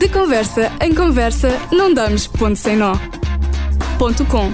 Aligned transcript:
De 0.00 0.08
conversa 0.08 0.72
em 0.80 0.94
conversa, 0.94 1.50
não 1.70 1.92
damos 1.92 2.26
ponto 2.26 2.56
sem 2.56 2.74
nó. 2.74 2.94
Ponto 3.98 4.24
com. 4.24 4.50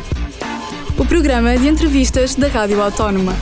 O 0.99 1.07
programa 1.07 1.57
de 1.57 1.69
entrevistas 1.69 2.35
da 2.35 2.49
Rádio 2.49 2.83
Autónoma. 2.83 3.33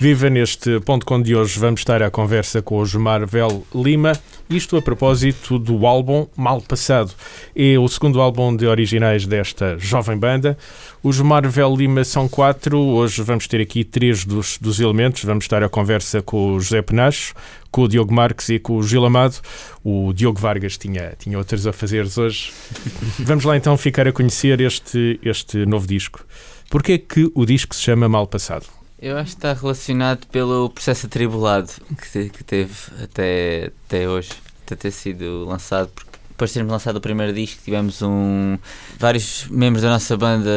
Viva 0.00 0.28
neste 0.28 0.80
ponto 0.80 1.06
com 1.06 1.22
de 1.22 1.36
hoje 1.36 1.56
vamos 1.60 1.82
estar 1.82 2.02
à 2.02 2.10
conversa 2.10 2.60
com 2.60 2.78
o 2.78 2.84
Gilmar 2.84 3.24
Vel 3.24 3.64
Lima, 3.72 4.14
isto 4.48 4.76
a 4.76 4.82
propósito 4.82 5.58
do 5.58 5.86
álbum 5.86 6.26
Mal 6.36 6.60
Passado. 6.60 7.12
É 7.54 7.78
o 7.78 7.88
segundo 7.88 8.20
álbum 8.20 8.54
de 8.54 8.66
originais 8.66 9.26
desta 9.26 9.78
jovem 9.78 10.16
banda. 10.16 10.56
Os 11.02 11.20
Marvel 11.20 11.74
Lima 11.76 12.04
são 12.04 12.28
quatro, 12.28 12.78
hoje 12.78 13.22
vamos 13.22 13.46
ter 13.46 13.60
aqui 13.60 13.84
três 13.84 14.24
dos, 14.24 14.58
dos 14.58 14.80
elementos. 14.80 15.24
Vamos 15.24 15.44
estar 15.44 15.62
à 15.62 15.68
conversa 15.68 16.22
com 16.22 16.54
o 16.54 16.60
José 16.60 16.82
Penacho, 16.82 17.34
com 17.70 17.82
o 17.82 17.88
Diogo 17.88 18.12
Marques 18.12 18.48
e 18.48 18.58
com 18.58 18.76
o 18.76 18.82
Gil 18.82 19.04
Amado. 19.04 19.40
O 19.82 20.12
Diogo 20.12 20.38
Vargas 20.38 20.76
tinha, 20.78 21.14
tinha 21.18 21.38
outros 21.38 21.66
a 21.66 21.72
fazer 21.72 22.06
hoje. 22.16 22.52
vamos 23.20 23.44
lá 23.44 23.56
então 23.56 23.76
ficar 23.76 24.06
a 24.06 24.12
conhecer 24.12 24.60
este, 24.60 25.18
este 25.22 25.64
novo 25.66 25.86
disco. 25.86 26.24
Porquê 26.70 26.92
é 26.92 26.98
que 26.98 27.30
o 27.34 27.44
disco 27.44 27.74
se 27.74 27.82
chama 27.82 28.08
Mal 28.08 28.26
Passado? 28.26 28.83
Eu 29.04 29.18
acho 29.18 29.32
que 29.32 29.36
está 29.36 29.52
relacionado 29.52 30.26
pelo 30.28 30.70
processo 30.70 31.04
atribulado 31.04 31.70
que, 32.10 32.30
que 32.30 32.42
teve 32.42 32.72
até, 33.02 33.70
até 33.86 34.08
hoje, 34.08 34.30
até 34.64 34.74
ter 34.74 34.90
sido 34.92 35.44
lançado, 35.44 35.90
porque 35.94 36.12
depois 36.30 36.48
de 36.48 36.54
termos 36.54 36.72
lançado 36.72 36.96
o 36.96 37.00
primeiro 37.02 37.30
disco, 37.34 37.60
tivemos 37.62 38.00
um. 38.00 38.56
Vários 38.98 39.46
membros 39.50 39.82
da 39.82 39.90
nossa 39.90 40.16
banda 40.16 40.50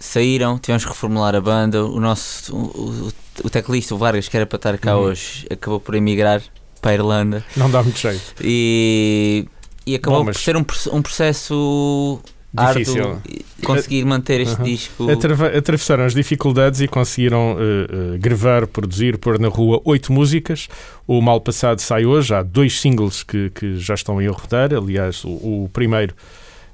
saíram, 0.00 0.58
tivemos 0.58 0.82
que 0.82 0.90
reformular 0.90 1.36
a 1.36 1.40
banda. 1.40 1.84
O 1.84 2.00
nosso. 2.00 2.52
O, 2.52 2.66
o, 2.66 3.12
o 3.44 3.48
teclista, 3.48 3.94
o 3.94 3.98
Vargas, 3.98 4.26
que 4.26 4.36
era 4.36 4.44
para 4.44 4.56
estar 4.56 4.76
cá 4.78 4.96
uhum. 4.96 5.04
hoje, 5.04 5.46
acabou 5.48 5.78
por 5.78 5.94
emigrar 5.94 6.42
para 6.82 6.90
a 6.90 6.94
Irlanda. 6.94 7.44
Não 7.56 7.70
dá 7.70 7.80
muito 7.80 8.00
jeito. 8.00 8.34
E, 8.42 9.46
e 9.86 9.94
acabou 9.94 10.18
Bom, 10.18 10.24
mas... 10.24 10.36
por 10.36 10.42
ser 10.42 10.56
um, 10.56 10.66
um 10.92 11.00
processo 11.00 12.20
Difícil. 12.52 13.20
conseguir 13.62 14.04
manter 14.04 14.40
este 14.40 14.62
disco. 14.62 15.06
Atravessaram 15.10 16.04
as 16.04 16.14
dificuldades 16.14 16.80
e 16.80 16.88
conseguiram 16.88 17.52
uh, 17.52 18.14
uh, 18.14 18.18
gravar, 18.18 18.66
produzir, 18.66 19.18
pôr 19.18 19.38
na 19.38 19.48
rua 19.48 19.80
oito 19.84 20.12
músicas. 20.12 20.68
O 21.06 21.20
Mal 21.20 21.40
Passado 21.40 21.80
sai 21.80 22.06
hoje, 22.06 22.34
há 22.34 22.42
dois 22.42 22.80
singles 22.80 23.22
que, 23.22 23.50
que 23.50 23.78
já 23.78 23.94
estão 23.94 24.18
a 24.18 24.30
rodar. 24.30 24.72
Aliás, 24.72 25.24
o, 25.24 25.28
o 25.28 25.70
primeiro 25.74 26.14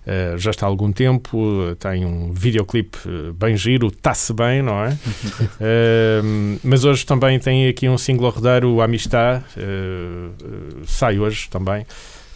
uh, 0.07 0.39
já 0.39 0.53
está 0.53 0.65
há 0.65 0.69
algum 0.69 0.93
tempo, 0.93 1.75
tem 1.81 2.05
um 2.05 2.33
videoclipe 2.33 2.99
bem 3.35 3.57
giro, 3.57 3.89
está-se 3.89 4.33
bem, 4.33 4.63
não 4.63 4.85
é? 4.85 4.97
mas 6.63 6.85
hoje 6.85 7.05
também 7.05 7.41
tem 7.41 7.67
aqui 7.67 7.89
um 7.89 7.99
single 7.99 8.29
a 8.29 8.31
rodar, 8.31 8.65
o 8.65 8.81
Amistad, 8.81 9.43
sai 10.87 11.19
hoje 11.19 11.49
também 11.51 11.85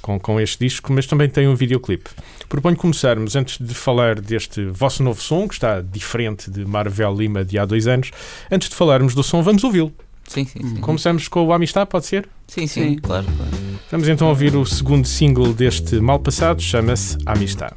com, 0.09 0.19
com 0.19 0.41
este 0.41 0.65
disco, 0.65 0.93
mas 0.93 1.07
também 1.07 1.29
tem 1.29 1.47
um 1.47 1.55
videoclipe. 1.55 2.11
Proponho 2.49 2.77
começarmos, 2.77 3.37
antes 3.37 3.59
de 3.59 3.75
falar 3.75 4.21
deste 4.21 4.65
vosso 4.67 5.03
novo 5.03 5.21
som, 5.21 5.47
que 5.47 5.55
está 5.55 5.81
diferente 5.83 6.51
de 6.51 6.65
Marvel 6.65 7.15
Lima 7.15 7.45
de 7.45 7.59
há 7.59 7.65
dois 7.65 7.87
anos, 7.87 8.11
antes 8.51 8.69
de 8.69 8.75
falarmos 8.75 9.15
do 9.15 9.23
som, 9.23 9.43
vamos 9.43 9.63
ouvi-lo. 9.65 9.93
Sim, 10.27 10.45
sim, 10.45 10.61
sim. 10.61 10.77
Começamos 10.77 11.29
com 11.29 11.47
o 11.47 11.53
Amistad, 11.53 11.87
pode 11.87 12.07
ser? 12.07 12.29
Sim, 12.47 12.67
sim, 12.67 12.83
sim. 12.83 12.97
Claro, 12.97 13.27
claro. 13.37 13.53
Vamos 13.91 14.09
então 14.09 14.29
ouvir 14.29 14.55
o 14.55 14.65
segundo 14.65 15.07
single 15.07 15.53
deste 15.53 15.97
Mal 16.01 16.19
Passado, 16.19 16.61
chama-se 16.61 17.17
Amistad. 17.25 17.73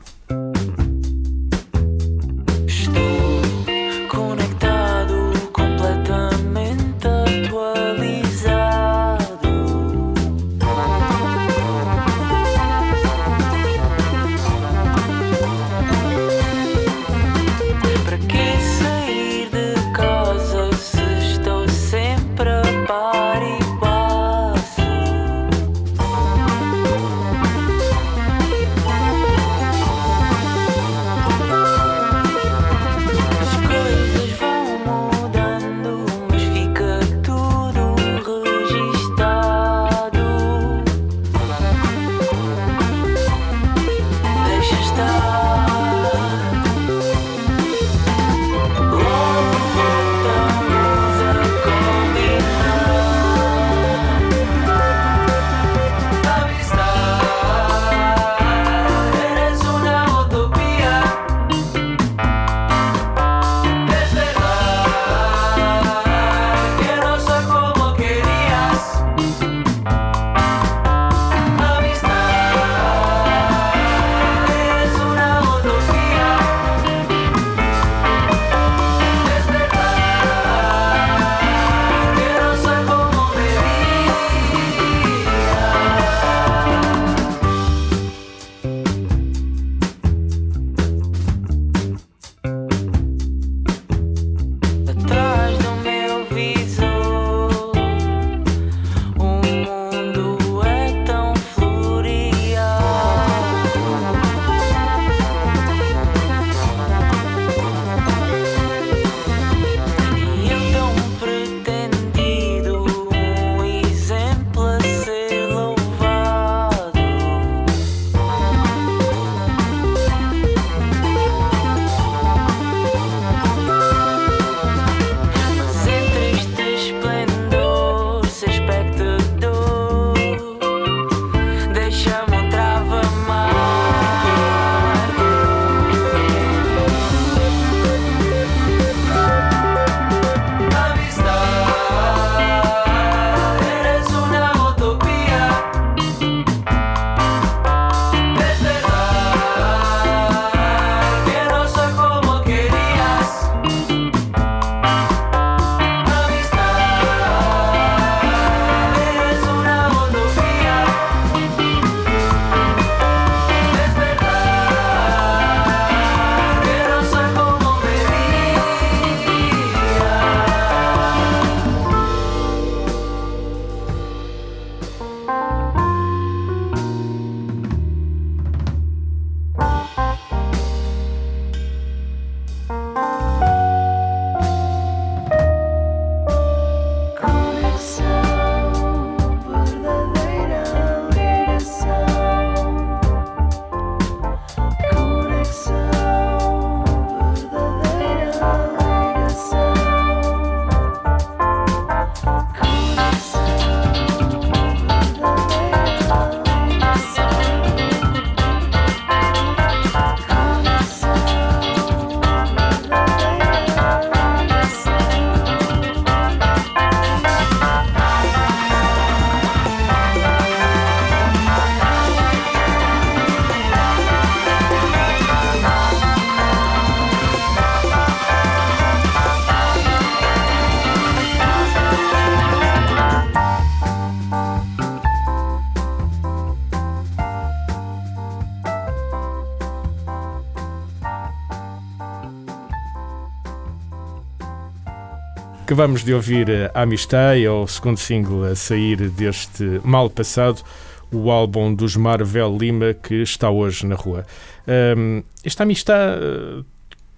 Acabamos 245.71 246.03
de 246.03 246.13
ouvir 246.13 246.69
a 246.73 246.81
Amistade, 246.81 247.45
é 247.45 247.49
o 247.49 247.65
segundo 247.65 247.97
single 247.97 248.43
a 248.43 248.57
sair 248.57 249.09
deste 249.09 249.79
Mal 249.85 250.09
Passado, 250.09 250.61
o 251.09 251.31
álbum 251.31 251.73
dos 251.73 251.95
Marvel 251.95 252.57
Lima 252.57 252.93
que 252.93 253.21
está 253.21 253.49
hoje 253.49 253.85
na 253.85 253.95
rua. 253.95 254.25
Um, 254.67 255.23
esta 255.45 255.63
Amistade 255.63 256.65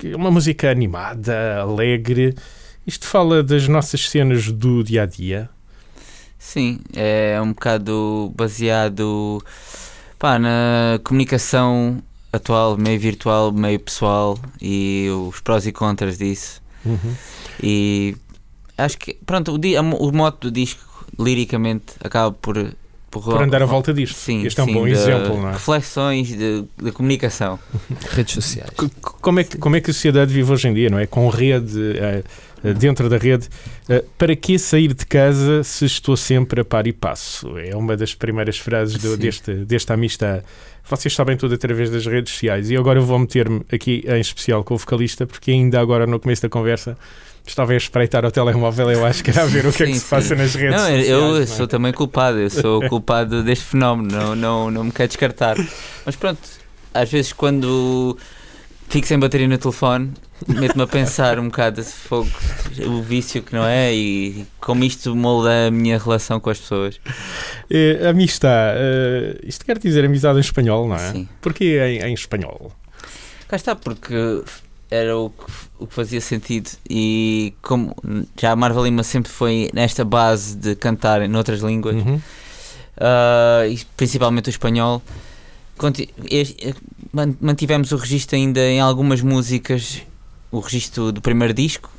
é 0.03 0.15
uma 0.15 0.29
música 0.29 0.69
animada, 0.69 1.61
alegre. 1.61 2.35
Isto 2.85 3.07
fala 3.07 3.41
das 3.41 3.67
nossas 3.67 4.07
cenas 4.07 4.51
do 4.51 4.83
dia 4.83 5.01
a 5.01 5.05
dia. 5.07 5.50
Sim, 6.38 6.79
é 6.95 7.41
um 7.41 7.53
bocado 7.53 8.31
baseado 8.35 9.44
pá, 10.19 10.38
na 10.38 11.00
comunicação 11.03 12.03
atual, 12.31 12.77
meio 12.77 13.00
virtual, 13.00 13.51
meio 13.51 13.79
pessoal 13.79 14.38
e 14.61 15.07
os 15.27 15.39
prós 15.39 15.65
e 15.65 15.71
contras 15.71 16.19
disso. 16.19 16.61
Uhum. 16.85 17.15
E 17.61 18.15
acho 18.77 18.97
que, 18.97 19.17
pronto, 19.25 19.53
o, 19.53 19.57
di- 19.57 19.77
o 19.77 20.11
moto 20.11 20.49
do 20.49 20.51
disco, 20.51 20.81
liricamente, 21.19 21.93
acaba 22.03 22.31
por. 22.31 22.73
Por, 23.11 23.21
Por 23.21 23.43
andar 23.43 23.61
à 23.61 23.65
volta 23.67 23.93
disto. 23.93 24.15
Sim, 24.15 24.43
este 24.43 24.59
é 24.59 24.63
um 24.63 24.65
sim, 24.65 24.73
bom 24.73 24.85
de 24.85 24.91
exemplo, 24.93 25.39
não 25.39 25.49
é? 25.49 25.51
Reflexões 25.51 26.29
de, 26.29 26.63
de 26.81 26.91
comunicação. 26.91 27.59
Redes 28.09 28.33
sociais. 28.33 28.71
C- 28.75 28.89
Como 29.21 29.39
é, 29.39 29.43
que, 29.43 29.55
como 29.59 29.75
é 29.75 29.81
que 29.81 29.91
a 29.91 29.93
sociedade 29.93 30.33
vive 30.33 30.51
hoje 30.51 30.67
em 30.67 30.73
dia, 30.73 30.89
não 30.89 30.97
é? 30.97 31.05
Com 31.05 31.29
rede, 31.29 31.79
eh, 31.95 32.23
eh, 32.63 32.73
dentro 32.73 33.07
da 33.09 33.17
rede. 33.19 33.47
Eh, 33.87 34.03
para 34.17 34.35
que 34.35 34.57
sair 34.57 34.95
de 34.95 35.05
casa 35.05 35.63
se 35.63 35.85
estou 35.85 36.17
sempre 36.17 36.61
a 36.61 36.65
par 36.65 36.87
e 36.87 36.91
passo? 36.91 37.55
É 37.59 37.75
uma 37.75 37.95
das 37.95 38.15
primeiras 38.15 38.57
frases 38.57 38.97
do, 38.97 39.15
deste, 39.15 39.53
desta 39.63 39.93
amistade. 39.93 40.41
Vocês 40.89 41.13
sabem 41.13 41.37
tudo 41.37 41.53
através 41.53 41.91
das 41.91 42.07
redes 42.07 42.33
sociais. 42.33 42.71
E 42.71 42.75
agora 42.75 42.99
vou 42.99 43.19
meter-me 43.19 43.61
aqui 43.71 44.03
em 44.07 44.19
especial 44.21 44.63
com 44.63 44.73
o 44.73 44.77
vocalista, 44.79 45.27
porque 45.27 45.51
ainda 45.51 45.79
agora 45.79 46.07
no 46.07 46.19
começo 46.19 46.41
da 46.41 46.49
conversa 46.49 46.97
estava 47.45 47.73
a 47.73 47.75
espreitar 47.77 48.25
o 48.25 48.31
telemóvel. 48.31 48.91
Eu 48.91 49.05
acho 49.05 49.23
que 49.23 49.29
era 49.31 49.43
a 49.43 49.45
ver 49.45 49.65
o 49.65 49.71
que 49.73 49.83
é 49.83 49.85
que 49.87 49.93
Sim, 49.93 49.99
se 49.99 50.05
passa 50.09 50.27
sim. 50.29 50.35
nas 50.35 50.53
redes 50.55 50.71
Não, 50.75 50.79
sociais. 50.79 51.09
eu 51.09 51.21
não 51.21 51.37
é? 51.37 51.45
sou 51.45 51.67
também 51.67 51.93
culpado, 51.93 52.39
eu 52.39 52.49
sou 52.49 52.81
culpado 52.89 53.43
deste 53.43 53.65
fenómeno, 53.65 54.09
não, 54.11 54.35
não, 54.35 54.71
não 54.71 54.83
me 54.85 54.91
quero 54.91 55.07
descartar. 55.09 55.55
Mas 56.05 56.15
pronto, 56.15 56.39
às 56.93 57.09
vezes 57.11 57.33
quando 57.33 58.17
fico 58.89 59.07
sem 59.07 59.17
bateria 59.17 59.47
no 59.47 59.57
telefone, 59.57 60.11
meto-me 60.47 60.83
a 60.83 60.87
pensar 60.87 61.39
um 61.39 61.45
bocado 61.45 61.81
esse 61.81 61.93
fogo, 61.93 62.29
o 62.85 63.01
vício 63.01 63.41
que 63.41 63.53
não 63.53 63.65
é 63.65 63.93
e 63.93 64.45
como 64.59 64.83
isto 64.83 65.15
molda 65.15 65.67
a 65.67 65.71
minha 65.71 65.97
relação 65.97 66.39
com 66.39 66.49
as 66.49 66.59
pessoas. 66.59 66.99
Amistade, 68.09 68.77
eh, 68.79 69.39
isto 69.43 69.65
quer 69.65 69.77
dizer 69.79 70.05
amizade 70.05 70.37
em 70.37 70.41
espanhol, 70.41 70.87
não 70.87 70.95
é? 70.95 71.11
Sim. 71.11 71.27
Porquê 71.41 71.79
em, 71.79 72.09
em 72.09 72.13
espanhol? 72.13 72.71
Cá 73.47 73.55
está, 73.55 73.75
porque 73.75 74.43
era 74.93 75.17
o 75.17 75.29
que, 75.29 75.43
o 75.79 75.87
que 75.87 75.93
fazia 75.93 76.21
sentido 76.21 76.69
e 76.89 77.53
como 77.61 77.95
já 78.39 78.51
a 78.51 78.55
Marvel 78.55 78.83
Lima 78.83 79.03
sempre 79.03 79.31
foi 79.31 79.69
nesta 79.73 80.05
base 80.05 80.55
de 80.55 80.75
cantar 80.75 81.21
em 81.21 81.35
outras 81.35 81.61
línguas, 81.61 81.95
Uhum. 81.95 82.21
Uh, 82.95 83.85
principalmente 83.97 84.49
o 84.49 84.51
espanhol. 84.51 85.01
Eh, 86.29 86.73
man- 87.11 87.35
Mantivemos 87.41 87.91
o 87.91 87.97
registro 87.97 88.35
ainda 88.35 88.59
em 88.61 88.79
algumas 88.79 89.21
músicas, 89.21 90.01
o 90.51 90.59
registro 90.59 91.11
do 91.11 91.19
primeiro 91.19 91.53
disco, 91.53 91.89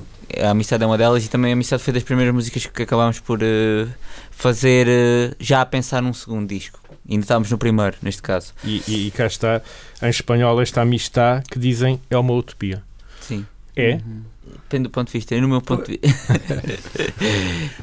a 0.41 0.50
Amistade 0.50 0.85
é 0.85 0.87
uma 0.87 0.96
delas, 0.96 1.25
e 1.25 1.29
também 1.29 1.50
a 1.50 1.55
Amistade 1.55 1.82
foi 1.82 1.93
das 1.93 2.02
primeiras 2.05 2.32
músicas 2.32 2.64
que 2.67 2.82
acabámos 2.85 3.19
por 3.19 3.41
eh, 3.43 3.87
fazer 4.31 4.87
eh, 4.88 5.35
já 5.41 5.61
a 5.62 5.67
pensar 5.67 6.00
num 6.00 6.12
segundo 6.14 6.49
disco. 6.49 6.79
Ainda 7.09 7.23
estávamos 7.23 7.51
no 7.51 7.59
primeiro, 7.59 7.97
neste 8.03 8.23
caso. 8.23 8.55
E, 8.65 8.83
e, 8.89 9.06
e 9.09 9.11
cá 9.11 9.27
está, 9.27 9.61
em 10.03 10.09
espanhol, 10.09 10.61
esta 10.61 10.81
amistade 10.81 11.45
que 11.51 11.59
dizem 11.59 12.01
é 12.09 12.17
uma 12.17 12.33
utopia. 12.33 12.83
Sim. 13.21 13.45
É? 13.77 13.95
Uhum. 13.95 14.23
Depende 14.47 14.85
do 14.85 14.91
ponto 14.91 15.09
de 15.09 15.12
vista. 15.12 15.35
E 15.35 15.41
no 15.41 15.49
meu 15.49 15.61
ponto 15.61 15.85
de 15.91 15.99
vista. 16.03 16.41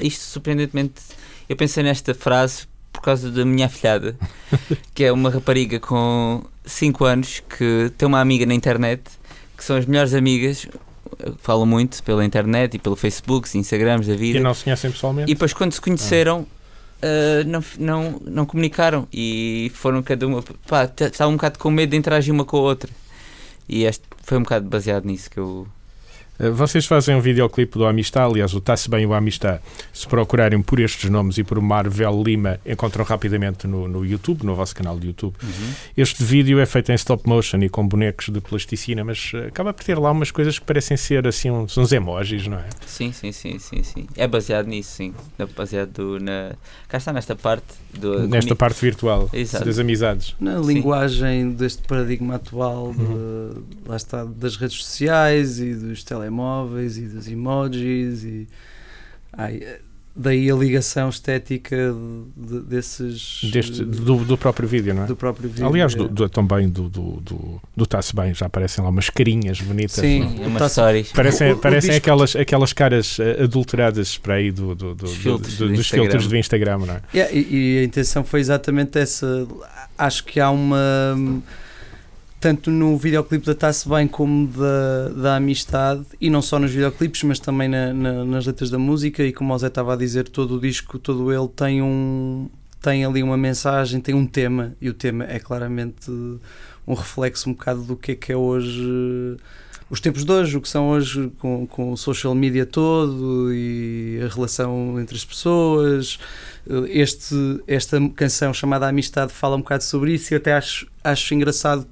Isto, 0.00 0.22
surpreendentemente, 0.22 0.94
eu 1.48 1.56
pensei 1.56 1.82
nesta 1.82 2.14
frase 2.14 2.66
por 2.92 3.00
causa 3.02 3.30
da 3.30 3.44
minha 3.44 3.66
afilhada, 3.66 4.16
que 4.94 5.04
é 5.04 5.12
uma 5.12 5.30
rapariga 5.30 5.78
com 5.80 6.42
5 6.64 7.04
anos 7.04 7.42
que 7.48 7.92
tem 7.96 8.06
uma 8.06 8.20
amiga 8.20 8.44
na 8.46 8.54
internet 8.54 9.02
que 9.56 9.64
são 9.64 9.76
as 9.76 9.86
melhores 9.86 10.14
amigas. 10.14 10.66
Falam 11.38 11.66
muito 11.66 12.02
pela 12.02 12.24
internet 12.24 12.74
e 12.74 12.78
pelo 12.78 12.96
Facebook, 12.96 13.56
Instagrams 13.56 14.06
da 14.06 14.14
E 14.14 14.16
vida. 14.16 14.40
não 14.40 14.54
se 14.54 14.64
conhecem 14.64 14.90
pessoalmente? 14.90 15.30
E 15.30 15.34
depois, 15.34 15.52
quando 15.52 15.72
se 15.72 15.80
conheceram, 15.80 16.46
ah, 16.50 16.61
não, 17.46 17.64
não, 17.78 18.20
não 18.24 18.46
comunicaram 18.46 19.08
e 19.12 19.70
foram 19.74 20.02
cada 20.02 20.26
uma. 20.26 20.42
Pá, 20.66 20.84
estavam 20.84 21.34
um 21.34 21.36
bocado 21.36 21.58
com 21.58 21.70
medo 21.70 21.90
de 21.90 21.96
interagir 21.96 22.32
uma 22.32 22.44
com 22.44 22.56
a 22.58 22.60
outra. 22.60 22.90
E 23.68 23.84
este 23.84 24.04
foi 24.22 24.38
um 24.38 24.42
bocado 24.42 24.68
baseado 24.68 25.04
nisso 25.04 25.30
que 25.30 25.38
eu. 25.38 25.66
Eh, 26.42 26.50
Vocês 26.50 26.84
fazem 26.84 27.14
um 27.14 27.20
videoclipe 27.20 27.78
do 27.78 27.86
Amistad, 27.86 28.24
aliás, 28.30 28.52
o 28.52 28.60
Tá-se 28.60 28.90
Bem 28.90 29.06
o 29.06 29.14
Amistad. 29.14 29.60
Se 29.92 30.06
procurarem 30.08 30.60
por 30.60 30.80
estes 30.80 31.08
nomes 31.08 31.38
e 31.38 31.44
por 31.44 31.60
Marvel 31.60 32.20
Lima, 32.22 32.58
encontram 32.66 33.04
rapidamente 33.04 33.66
no, 33.68 33.86
no 33.86 34.04
YouTube, 34.04 34.42
no 34.44 34.54
vosso 34.56 34.74
canal 34.74 34.98
de 34.98 35.06
YouTube. 35.06 35.34
Este 35.96 36.22
vídeo 36.24 36.58
é 36.58 36.66
feito 36.66 36.90
em 36.90 36.94
stop 36.96 37.28
motion 37.28 37.58
e 37.62 37.68
com 37.68 37.86
bonecos 37.86 38.28
de 38.28 38.40
plasticina, 38.40 39.04
mas 39.04 39.30
eh, 39.34 39.46
acaba 39.46 39.72
por 39.72 39.84
ter 39.84 39.96
lá 39.98 40.10
umas 40.10 40.30
coisas 40.32 40.58
que 40.58 40.64
parecem 40.64 40.96
ser 40.96 41.26
assim 41.28 41.50
uns, 41.50 41.78
uns 41.78 41.92
emojis, 41.92 42.46
não 42.48 42.58
é? 42.58 42.64
Sim, 42.86 43.12
sim, 43.12 43.30
sim, 43.30 43.58
sim, 43.60 43.82
sim. 43.84 44.06
É 44.16 44.26
baseado 44.26 44.66
nisso, 44.66 44.90
sim. 44.96 45.14
É 45.38 45.46
baseado 45.46 46.18
na. 46.18 46.52
Cá 46.88 46.98
está 46.98 47.12
nesta 47.12 47.36
parte 47.36 47.64
do. 47.94 48.26
Nesta 48.26 48.56
parte 48.56 48.80
virtual 48.80 49.30
Exato. 49.32 49.64
das 49.64 49.78
amizades. 49.78 50.34
Na 50.40 50.60
Sim. 50.60 50.66
linguagem 50.74 51.50
deste 51.52 51.86
paradigma 51.86 52.34
atual, 52.34 52.92
de- 52.92 53.02
Uhum. 53.02 53.62
lá 53.86 53.96
está, 53.96 54.24
das 54.24 54.56
redes 54.56 54.78
sociais 54.82 55.60
e 55.60 55.74
dos 55.74 56.02
telemóveis 56.02 56.31
e 56.96 57.08
dos 57.08 57.28
emojis 57.28 58.24
e 58.24 58.48
ai, 59.32 59.62
daí 60.14 60.50
a 60.50 60.54
ligação 60.54 61.08
estética 61.08 61.76
de- 62.36 62.46
de- 62.46 62.60
desses 62.66 63.40
Deste, 63.50 63.82
do, 63.84 64.16
do 64.24 64.36
próprio 64.36 64.68
vídeo, 64.68 64.92
não 64.92 65.04
é? 65.04 65.06
do 65.06 65.16
próprio 65.16 65.48
vídeo. 65.48 65.66
Aliás, 65.66 65.94
do, 65.94 66.04
é. 66.04 66.08
do- 66.08 66.28
também 66.28 66.68
do, 66.68 66.88
do, 66.88 67.12
do, 67.20 67.62
do 67.74 67.86
Tá-se 67.86 68.14
Bem, 68.14 68.34
já 68.34 68.44
aparecem 68.46 68.84
lá 68.84 68.90
umas 68.90 69.08
carinhas 69.08 69.60
bonitas. 69.60 69.92
Sim. 69.92 70.20
não 70.36 70.44
é? 70.44 70.46
Umas 70.48 70.62
Tá- 70.62 70.68
stories. 70.68 71.12
Parecem, 71.12 71.52
O- 71.52 71.54
o 71.54 71.58
parecem 71.58 71.90
disco- 71.90 72.02
aquelas, 72.04 72.36
aquelas 72.36 72.72
caras 72.74 73.18
eh, 73.20 73.42
adulteradas 73.44 74.18
para 74.18 74.34
aí 74.34 74.50
do, 74.50 74.74
do, 74.74 74.94
do, 74.94 75.06
filtros 75.06 75.56
do- 75.56 75.64
do 75.66 75.70
dos 75.70 75.80
Instagram. 75.80 76.04
filtros 76.04 76.26
do 76.28 76.36
Instagram, 76.36 76.78
não 76.78 76.94
é? 76.94 77.00
Yeah, 77.14 77.34
e, 77.34 77.76
e 77.76 77.78
a 77.78 77.84
intenção 77.84 78.22
foi 78.22 78.40
exatamente 78.40 78.98
essa. 78.98 79.46
Acho 79.96 80.24
que 80.24 80.38
há 80.40 80.50
uma. 80.50 81.16
Tanto 82.42 82.72
no 82.72 82.98
videoclipe 82.98 83.46
da 83.46 83.54
Tá-se 83.54 83.88
Bem 83.88 84.08
como 84.08 84.48
da, 84.48 85.08
da 85.10 85.36
Amistade, 85.36 86.04
e 86.20 86.28
não 86.28 86.42
só 86.42 86.58
nos 86.58 86.72
videoclipes, 86.72 87.22
mas 87.22 87.38
também 87.38 87.68
na- 87.68 87.94
na- 87.94 88.24
nas 88.24 88.44
letras 88.44 88.68
da 88.68 88.78
música. 88.80 89.22
E 89.22 89.32
como 89.32 89.54
o 89.54 89.58
Zé 89.58 89.68
estava 89.68 89.92
a 89.92 89.96
dizer, 89.96 90.28
todo 90.28 90.56
o 90.56 90.60
disco, 90.60 90.98
todo 90.98 91.32
ele 91.32 91.46
tem 91.46 91.80
um. 91.80 92.48
Tem 92.80 93.04
ali 93.04 93.22
uma 93.22 93.36
mensagem, 93.36 94.00
tem 94.00 94.12
um 94.12 94.26
tema, 94.26 94.74
e 94.80 94.88
o 94.88 94.92
tema 94.92 95.22
é 95.28 95.38
claramente 95.38 96.10
um 96.84 96.94
reflexo 96.94 97.48
um 97.48 97.52
bocado 97.52 97.82
do 97.84 97.94
que 97.96 98.10
é 98.10 98.14
que 98.16 98.32
é 98.32 98.36
hoje 98.36 99.36
os 99.88 100.00
tempos 100.00 100.24
de 100.24 100.32
hoje, 100.32 100.56
o 100.56 100.60
que 100.60 100.68
são 100.68 100.88
hoje 100.88 101.30
com, 101.38 101.64
com 101.64 101.92
o 101.92 101.96
social 101.96 102.34
media 102.34 102.66
todo 102.66 103.54
e 103.54 104.18
a 104.24 104.34
relação 104.34 104.98
entre 104.98 105.14
as 105.14 105.24
pessoas. 105.24 106.18
Este, 106.88 107.36
esta 107.68 108.00
canção 108.16 108.52
chamada 108.52 108.88
Amistade 108.88 109.32
fala 109.32 109.54
um 109.54 109.60
bocado 109.60 109.84
sobre 109.84 110.14
isso 110.14 110.32
e 110.32 110.34
eu 110.34 110.38
até 110.38 110.54
acho, 110.54 110.88
acho 111.04 111.34
engraçado 111.34 111.86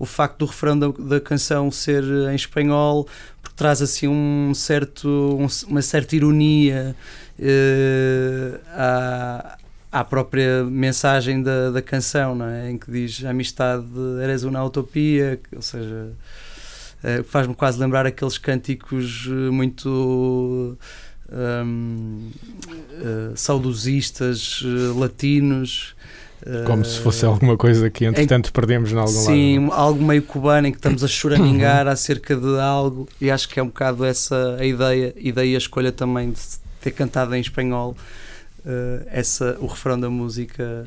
o 0.00 0.06
facto 0.06 0.38
do 0.38 0.46
refrão 0.46 0.76
da, 0.76 0.88
da 0.88 1.20
canção 1.20 1.70
ser 1.70 2.02
em 2.32 2.34
espanhol, 2.34 3.06
porque 3.42 3.54
traz 3.56 3.80
assim 3.80 4.08
um 4.08 4.52
certo, 4.54 5.08
um- 5.08 5.46
uma 5.70 5.82
certa 5.82 6.16
ironia 6.16 6.96
eh, 7.38 8.58
à, 8.74 9.56
à 9.92 10.04
própria 10.04 10.64
mensagem 10.64 11.42
da, 11.42 11.70
da 11.70 11.82
canção, 11.82 12.34
não 12.34 12.46
é? 12.46 12.70
em 12.70 12.78
que 12.78 12.90
diz 12.90 13.24
amistade 13.24 13.84
eres 14.22 14.42
uma 14.42 14.64
utopia, 14.64 15.38
ou 15.54 15.62
seja, 15.62 16.12
eh, 17.04 17.22
faz-me 17.22 17.54
quase 17.54 17.78
lembrar 17.78 18.06
aqueles 18.06 18.38
cânticos 18.38 19.26
eh, 19.30 19.50
muito 19.50 20.76
hum, 21.32 22.30
eh, 22.92 23.32
saudosistas 23.34 24.62
eh, 24.64 24.98
latinos. 24.98 25.94
Como 26.66 26.84
se 26.84 26.98
fosse 27.00 27.24
alguma 27.24 27.56
coisa 27.56 27.90
que, 27.90 28.04
entretanto, 28.04 28.52
perdemos 28.52 28.92
em 28.92 28.96
algum 28.96 29.10
Sim, 29.12 29.58
lado. 29.68 29.72
algo 29.74 30.02
meio 30.04 30.22
cubano 30.22 30.66
em 30.68 30.72
que 30.72 30.78
estamos 30.78 31.04
a 31.04 31.08
choramingar 31.08 31.86
acerca 31.86 32.34
de 32.36 32.58
algo 32.58 33.08
e 33.20 33.30
acho 33.30 33.48
que 33.48 33.60
é 33.60 33.62
um 33.62 33.66
bocado 33.66 34.04
essa 34.04 34.56
a 34.58 34.64
ideia 34.64 35.12
e 35.16 35.30
daí 35.32 35.54
a 35.54 35.58
escolha 35.58 35.92
também 35.92 36.30
de 36.30 36.40
ter 36.80 36.92
cantado 36.92 37.34
em 37.34 37.40
espanhol 37.40 37.94
eh, 38.64 39.02
essa, 39.10 39.56
o 39.60 39.66
refrão 39.66 39.98
da 40.00 40.08
música 40.08 40.86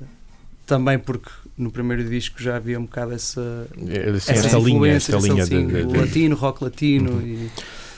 também 0.65 0.97
porque 0.97 1.29
no 1.57 1.69
primeiro 1.71 2.03
disco 2.03 2.41
já 2.41 2.55
havia 2.55 2.79
um 2.79 2.83
bocado 2.85 3.13
essa, 3.13 3.67
É, 3.87 4.09
assim, 4.09 4.31
essa 4.31 4.47
esta 4.47 4.57
linha, 4.57 4.91
esta 4.93 5.17
linha 5.17 5.35
de, 5.35 5.41
assim, 5.55 5.67
de- 5.67 5.81
o 5.81 5.87
de- 5.87 5.97
latino, 5.99 6.35
rock 6.35 6.63
latino 6.63 7.21
e 7.21 7.49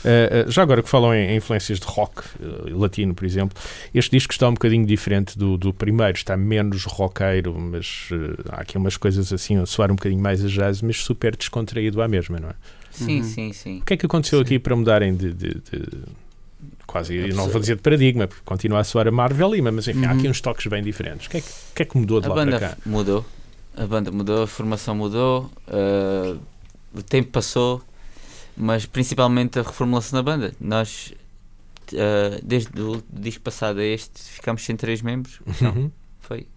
Uh, 0.05 0.47
uh, 0.47 0.51
já 0.51 0.61
agora 0.61 0.83
que 0.83 0.89
falam 0.89 1.13
em, 1.13 1.31
em 1.31 1.35
influências 1.37 1.79
de 1.79 1.85
rock 1.87 2.21
uh, 2.39 2.77
latino, 2.77 3.15
por 3.15 3.25
exemplo, 3.25 3.57
este 3.93 4.11
disco 4.11 4.31
está 4.33 4.47
um 4.47 4.53
bocadinho 4.53 4.85
diferente 4.85 5.37
do, 5.37 5.57
do 5.57 5.73
primeiro, 5.73 6.15
está 6.15 6.37
menos 6.37 6.83
roqueiro, 6.85 7.57
mas 7.59 8.07
uh, 8.11 8.35
há 8.51 8.61
aqui 8.61 8.77
umas 8.77 8.97
coisas 8.97 9.33
assim 9.33 9.57
a 9.57 9.65
soar 9.65 9.91
um 9.91 9.95
bocadinho 9.95 10.21
mais 10.21 10.45
a 10.45 10.47
jazz, 10.47 10.81
mas 10.81 10.97
super 10.97 11.35
descontraído 11.35 12.01
à 12.01 12.07
mesma, 12.07 12.39
não 12.39 12.49
é? 12.49 12.53
Sim, 12.91 13.17
Uhum. 13.17 13.23
sim, 13.23 13.53
sim. 13.53 13.79
O 13.79 13.85
que 13.85 13.93
é 13.95 13.97
que 13.97 14.05
aconteceu 14.05 14.39
Sim. 14.39 14.45
aqui 14.45 14.59
para 14.59 14.75
mudarem 14.75 15.15
de, 15.15 15.33
de- 15.33 15.55
de- 15.55 16.03
quase, 16.87 17.13
eu 17.15 17.35
não 17.35 17.49
vou 17.49 17.59
dizer 17.59 17.75
de 17.75 17.81
paradigma, 17.81 18.27
porque 18.27 18.41
continua 18.45 18.79
a 18.79 18.83
soar 18.83 19.07
a 19.07 19.11
Marvel 19.11 19.53
Lima, 19.53 19.71
mas 19.71 19.87
enfim, 19.87 20.05
há 20.05 20.11
Uhum. 20.11 20.17
aqui 20.19 20.29
uns 20.29 20.39
toques 20.39 20.65
bem 20.67 20.81
diferentes. 20.83 21.27
O 21.27 21.29
que 21.29 21.37
é 21.37 21.41
que, 21.41 21.47
que, 21.75 21.81
é 21.81 21.85
que 21.85 21.97
mudou 21.97 22.21
de 22.21 22.27
A 22.27 22.29
lá 22.29 22.35
para 22.35 22.45
banda 22.45 22.59
cá? 22.59 22.69
f- 22.69 22.77
mudou. 22.89 23.25
A 23.75 23.85
banda 23.85 24.11
mudou, 24.11 24.43
a 24.43 24.47
formação 24.47 24.95
mudou, 24.95 25.51
uh, 25.67 26.39
o 26.93 27.03
tempo 27.03 27.29
passou, 27.31 27.81
mas 28.57 28.85
principalmente 28.85 29.59
a 29.59 29.61
reformulação 29.63 30.17
da 30.17 30.23
banda. 30.23 30.53
Nós, 30.59 31.13
uh, 31.93 32.39
desde 32.43 32.79
o 32.81 33.03
disco 33.11 33.41
passado 33.43 33.79
a 33.79 33.83
este, 33.83 34.21
ficámos 34.21 34.63
sem 34.63 34.75
três 34.75 35.01
membros. 35.01 35.39
Não, 35.61 35.71
Uhum. 35.71 35.91
foi 36.21 36.47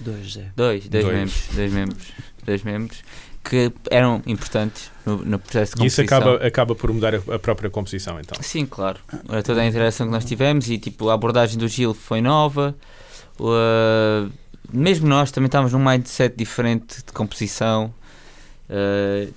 Dois, 0.00 0.36
é. 0.36 0.50
dois, 0.56 0.88
dois, 0.88 1.04
Dois. 1.04 1.16
membros, 1.16 1.42
dois 1.54 1.72
membros, 1.72 2.02
dois 2.44 2.62
membros 2.64 2.98
que 3.44 3.70
eram 3.90 4.22
importantes 4.26 4.90
no, 5.06 5.18
no 5.18 5.38
processo 5.38 5.76
de 5.76 5.82
E 5.84 5.86
isso 5.86 6.02
composição. 6.02 6.32
acaba, 6.32 6.46
acaba 6.46 6.74
por 6.74 6.90
mudar 6.92 7.14
a, 7.14 7.18
a 7.34 7.38
própria 7.38 7.68
composição, 7.70 8.18
então. 8.18 8.42
Sim, 8.42 8.64
claro. 8.66 8.98
Era 9.28 9.42
toda 9.42 9.60
a 9.60 9.66
interação 9.66 10.06
que 10.06 10.12
nós 10.12 10.24
tivemos 10.24 10.68
e 10.70 10.78
tipo, 10.78 11.10
a 11.10 11.14
abordagem 11.14 11.58
do 11.58 11.68
Gil 11.68 11.92
foi 11.94 12.20
nova. 12.22 12.74
Uh, 13.38 14.32
mesmo 14.72 15.06
nós 15.06 15.30
também 15.30 15.46
estávamos 15.46 15.72
num 15.72 15.78
mindset 15.84 16.34
diferente 16.36 17.04
de 17.04 17.12
composição. 17.12 17.92
uh, 18.70 19.32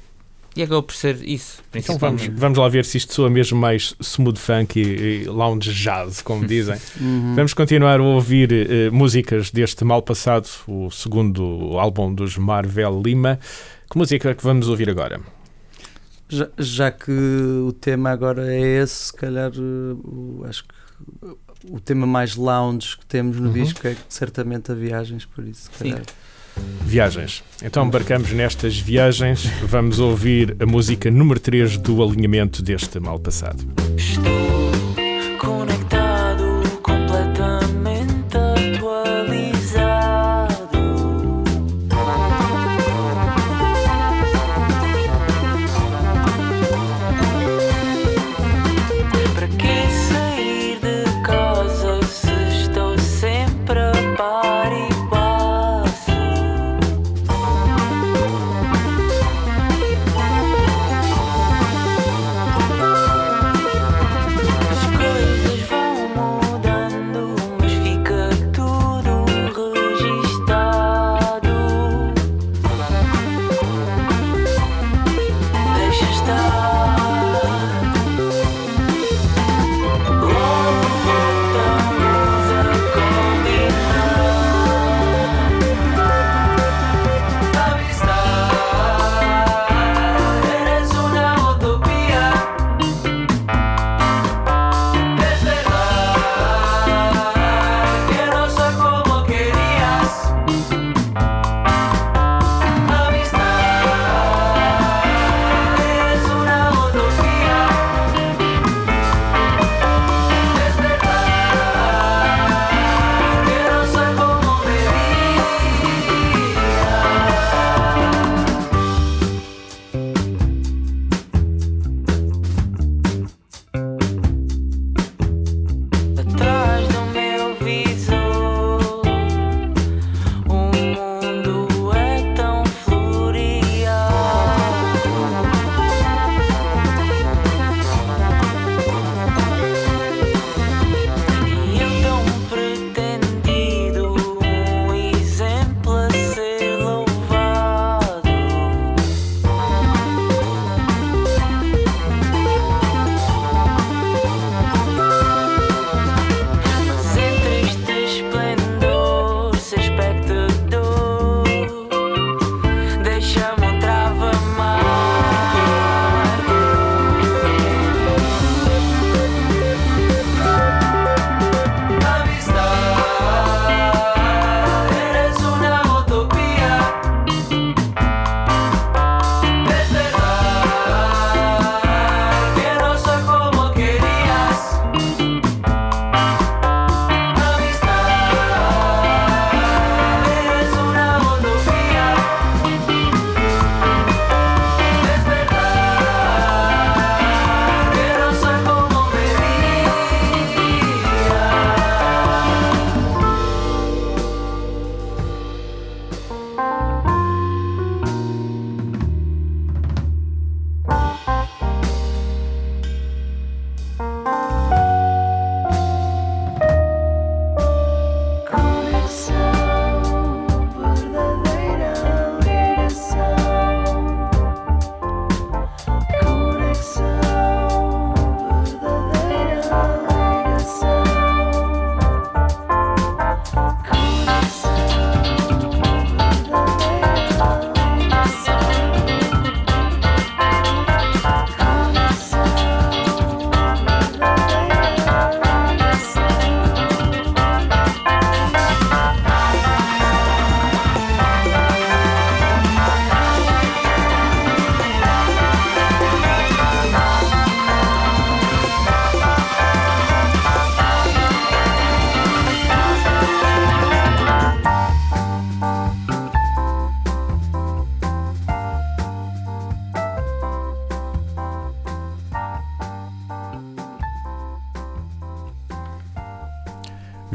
e 0.57 0.63
acabou 0.63 0.81
por 0.83 0.95
ser 0.95 1.23
isso, 1.23 1.61
Então 1.73 1.97
vamos, 1.97 2.25
vamos 2.27 2.57
lá 2.57 2.67
ver 2.67 2.83
se 2.83 2.97
isto 2.97 3.13
soa 3.13 3.29
mesmo 3.29 3.57
mais 3.59 3.95
smooth 4.01 4.39
funk 4.39 4.79
e, 4.79 5.23
e 5.23 5.25
lounge 5.25 5.71
jazz, 5.73 6.21
como 6.21 6.45
dizem. 6.47 6.77
Uhum. 6.99 7.35
Vamos 7.35 7.53
continuar 7.53 7.99
a 7.99 8.03
ouvir 8.03 8.51
eh, 8.51 8.89
músicas 8.89 9.51
deste 9.51 9.85
Mal 9.85 10.01
Passado, 10.01 10.47
o 10.67 10.89
segundo 10.89 11.77
álbum 11.77 12.13
dos 12.13 12.37
Marvel 12.37 13.01
Lima. 13.05 13.39
Que 13.89 13.97
música 13.97 14.29
é 14.31 14.33
que 14.33 14.43
vamos 14.43 14.67
ouvir 14.67 14.89
agora? 14.89 15.21
Já, 16.29 16.49
já 16.57 16.91
que 16.91 17.11
o 17.11 17.71
tema 17.71 18.09
agora 18.09 18.53
é 18.53 18.81
esse, 18.83 19.05
se 19.05 19.13
calhar 19.13 19.51
uh, 19.57 20.43
acho 20.49 20.63
que 20.65 21.25
uh, 21.25 21.37
o 21.69 21.79
tema 21.79 22.05
mais 22.05 22.35
lounge 22.35 22.97
que 22.97 23.05
temos 23.05 23.37
no 23.39 23.47
Uhum. 23.47 23.53
disco 23.53 23.87
é 23.87 23.95
certamente 24.09 24.71
a 24.71 24.75
viagens, 24.75 25.23
por 25.25 25.45
isso. 25.47 25.69
se 25.71 25.83
Sim. 25.83 25.95
Viagens. 26.81 27.43
Então 27.63 27.85
embarcamos 27.85 28.31
nestas 28.31 28.79
viagens. 28.79 29.45
Vamos 29.63 29.99
ouvir 29.99 30.55
a 30.59 30.65
música 30.65 31.11
número 31.11 31.39
3 31.39 31.77
do 31.77 32.01
alinhamento 32.01 32.61
deste 32.61 32.99
Mal 32.99 33.19
Passado. 33.19 33.63
Estou 33.97 34.71
conectado, 35.39 35.96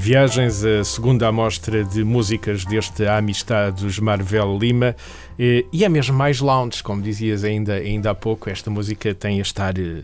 Viagens, 0.03 0.65
a 0.65 0.83
segunda 0.83 1.29
amostra 1.29 1.85
de 1.85 2.03
músicas 2.03 2.65
deste 2.65 3.07
Amistade 3.07 3.85
dos 3.85 4.01
Marvel 4.01 4.59
Lima. 4.59 4.97
E 5.39 5.85
é 5.85 5.89
mesmo 5.89 6.17
mais 6.17 6.41
lounge, 6.41 6.83
como 6.83 7.01
dizias 7.01 7.45
ainda, 7.45 7.75
ainda 7.75 8.11
há 8.11 8.15
pouco. 8.15 8.51
Esta 8.51 8.69
música 8.69 9.15
tem 9.15 9.39
a 9.39 9.43
estar 9.43 9.79
eh, 9.79 10.03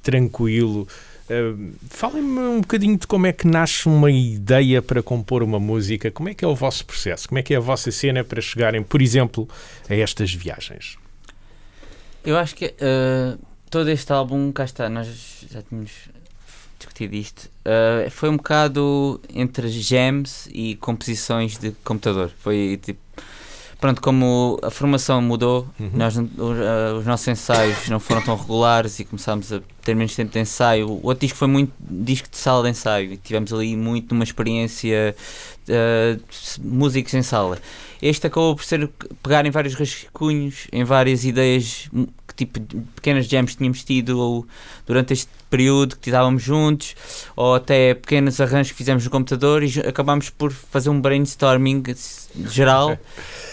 tranquilo. 0.00 0.86
Eh, 1.28 1.54
Falem-me 1.90 2.38
um 2.38 2.60
bocadinho 2.60 2.96
de 2.96 3.04
como 3.04 3.26
é 3.26 3.32
que 3.32 3.44
nasce 3.44 3.88
uma 3.88 4.12
ideia 4.12 4.80
para 4.80 5.02
compor 5.02 5.42
uma 5.42 5.58
música. 5.58 6.08
Como 6.08 6.28
é 6.28 6.34
que 6.34 6.44
é 6.44 6.48
o 6.48 6.54
vosso 6.54 6.86
processo? 6.86 7.28
Como 7.28 7.40
é 7.40 7.42
que 7.42 7.52
é 7.52 7.56
a 7.56 7.60
vossa 7.60 7.90
cena 7.90 8.22
para 8.22 8.40
chegarem, 8.40 8.80
por 8.80 9.02
exemplo, 9.02 9.48
a 9.90 9.94
estas 9.96 10.32
viagens? 10.32 10.96
Eu 12.24 12.38
acho 12.38 12.54
que 12.54 12.72
eh, 12.78 13.36
todo 13.68 13.90
este 13.90 14.12
álbum, 14.12 14.52
cá 14.52 14.64
está, 14.64 14.88
nós 14.88 15.44
já 15.50 15.62
tínhamos 15.62 15.90
discutido 16.82 17.14
isto, 17.14 17.48
eh, 17.64 18.08
foi 18.10 18.28
um 18.28 18.36
bocado 18.36 19.20
entre 19.34 19.68
jams 19.68 20.48
e 20.52 20.76
composições 20.76 21.56
de 21.58 21.70
computador. 21.84 22.30
Foi 22.40 22.78
tipo. 22.82 23.00
Pronto, 23.80 24.00
como 24.00 24.60
a 24.62 24.70
formação 24.70 25.20
mudou, 25.20 25.66
Uhum. 25.80 25.90
nós, 25.94 26.14
não- 26.16 26.22
os, 26.36 27.00
os 27.00 27.04
nossos 27.06 27.26
ensaios 27.26 27.88
não 27.88 27.98
foram 27.98 28.22
tão 28.22 28.36
regulares 28.36 29.00
e 29.00 29.04
começámos 29.04 29.52
a 29.52 29.60
ter 29.82 29.96
menos 29.96 30.14
tempo 30.14 30.30
de 30.32 30.38
ensaio. 30.38 30.88
O 30.88 31.00
outro 31.04 31.22
disco 31.26 31.36
foi 31.36 31.48
muito 31.48 31.72
disco 31.80 32.30
de 32.30 32.36
sala 32.36 32.62
de 32.62 32.70
ensaio 32.70 33.12
e 33.14 33.16
tivemos 33.16 33.52
ali 33.52 33.76
muito 33.76 34.12
uma 34.12 34.22
experiência 34.22 35.16
eh, 35.68 36.16
de 36.58 36.64
músicos 36.64 37.12
em 37.14 37.22
sala. 37.22 37.58
Este 38.00 38.28
acabou 38.28 38.54
por 38.54 38.64
ser 38.64 38.88
pegar 39.20 39.44
em 39.46 39.50
vários 39.50 39.74
rascunhos, 39.74 40.68
em 40.72 40.84
várias 40.84 41.24
ideias, 41.24 41.88
hum, 41.92 42.06
que 42.28 42.34
tipo 42.36 42.60
pequenas 42.94 43.26
jams 43.26 43.50
que 43.50 43.58
tínhamos 43.58 43.82
tido 43.82 44.16
ou, 44.16 44.46
durante 44.86 45.12
este 45.12 45.28
período 45.52 45.96
que 45.98 46.08
estávamos 46.08 46.42
juntos, 46.42 46.94
ou 47.36 47.54
até 47.54 47.92
pequenos 47.94 48.40
arranjos 48.40 48.72
que 48.72 48.78
fizemos 48.78 49.04
no 49.04 49.10
computador 49.10 49.62
e 49.62 49.80
acabámos 49.86 50.30
por 50.30 50.50
fazer 50.50 50.88
um 50.90 50.98
brainstorming 51.00 51.82
geral 52.48 52.98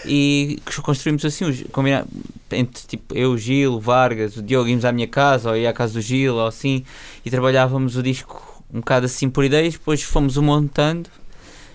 e 0.06 0.60
construímos 0.82 1.26
assim, 1.26 1.46
os- 1.46 1.64
combina- 1.72 2.06
entre 2.52 2.88
tipo 2.88 3.16
eu, 3.16 3.32
o 3.32 3.38
Gil, 3.38 3.74
o 3.74 3.80
Vargas, 3.80 4.38
o 4.38 4.42
Diogo 4.42 4.70
íamos 4.70 4.86
à 4.86 4.92
minha 4.92 5.08
casa 5.08 5.50
ou 5.50 5.58
ia 5.58 5.70
à 5.70 5.74
casa 5.74 5.94
do 5.94 6.02
Gil 6.02 6.36
ou 6.36 6.48
assim 6.48 6.84
e 7.26 7.30
trabalhávamos 7.30 7.96
o 7.98 8.02
disco 8.04 8.48
um 8.74 8.80
bocado 8.80 9.06
assim 9.06 9.30
por 9.30 9.44
ideias, 9.44 9.74
depois 9.74 10.02
fomos 10.02 10.38
o 10.38 10.42
montando 10.44 11.10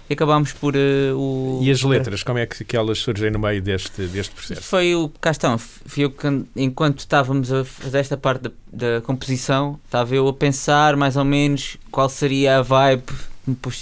e 0.08 0.12
acabámos 0.12 0.52
por 0.52 0.74
eh, 0.76 1.12
o. 1.14 1.60
E 1.62 1.70
as 1.70 1.82
letras, 1.82 2.22
como 2.22 2.38
é 2.38 2.46
que, 2.46 2.64
que 2.64 2.76
elas 2.76 2.98
surgem 2.98 3.30
no 3.30 3.38
meio 3.38 3.62
deste, 3.62 4.02
deste 4.06 4.34
processo? 4.34 4.62
foi 4.62 4.94
o 4.94 5.08
cá 5.20 5.30
estão, 5.30 5.56
fui 5.58 6.04
eu 6.04 6.10
que, 6.10 6.26
enquanto 6.56 6.98
estávamos 7.00 7.52
a 7.52 7.64
fazer 7.64 7.98
esta 7.98 8.16
parte 8.16 8.42
da, 8.42 8.50
da 8.72 9.00
composição, 9.00 9.78
estava 9.86 10.14
eu 10.14 10.28
a 10.28 10.32
pensar 10.34 10.96
mais 10.96 11.16
ou 11.16 11.24
menos 11.24 11.76
qual 11.90 12.08
seria 12.08 12.58
a 12.58 12.62
vibe. 12.62 13.02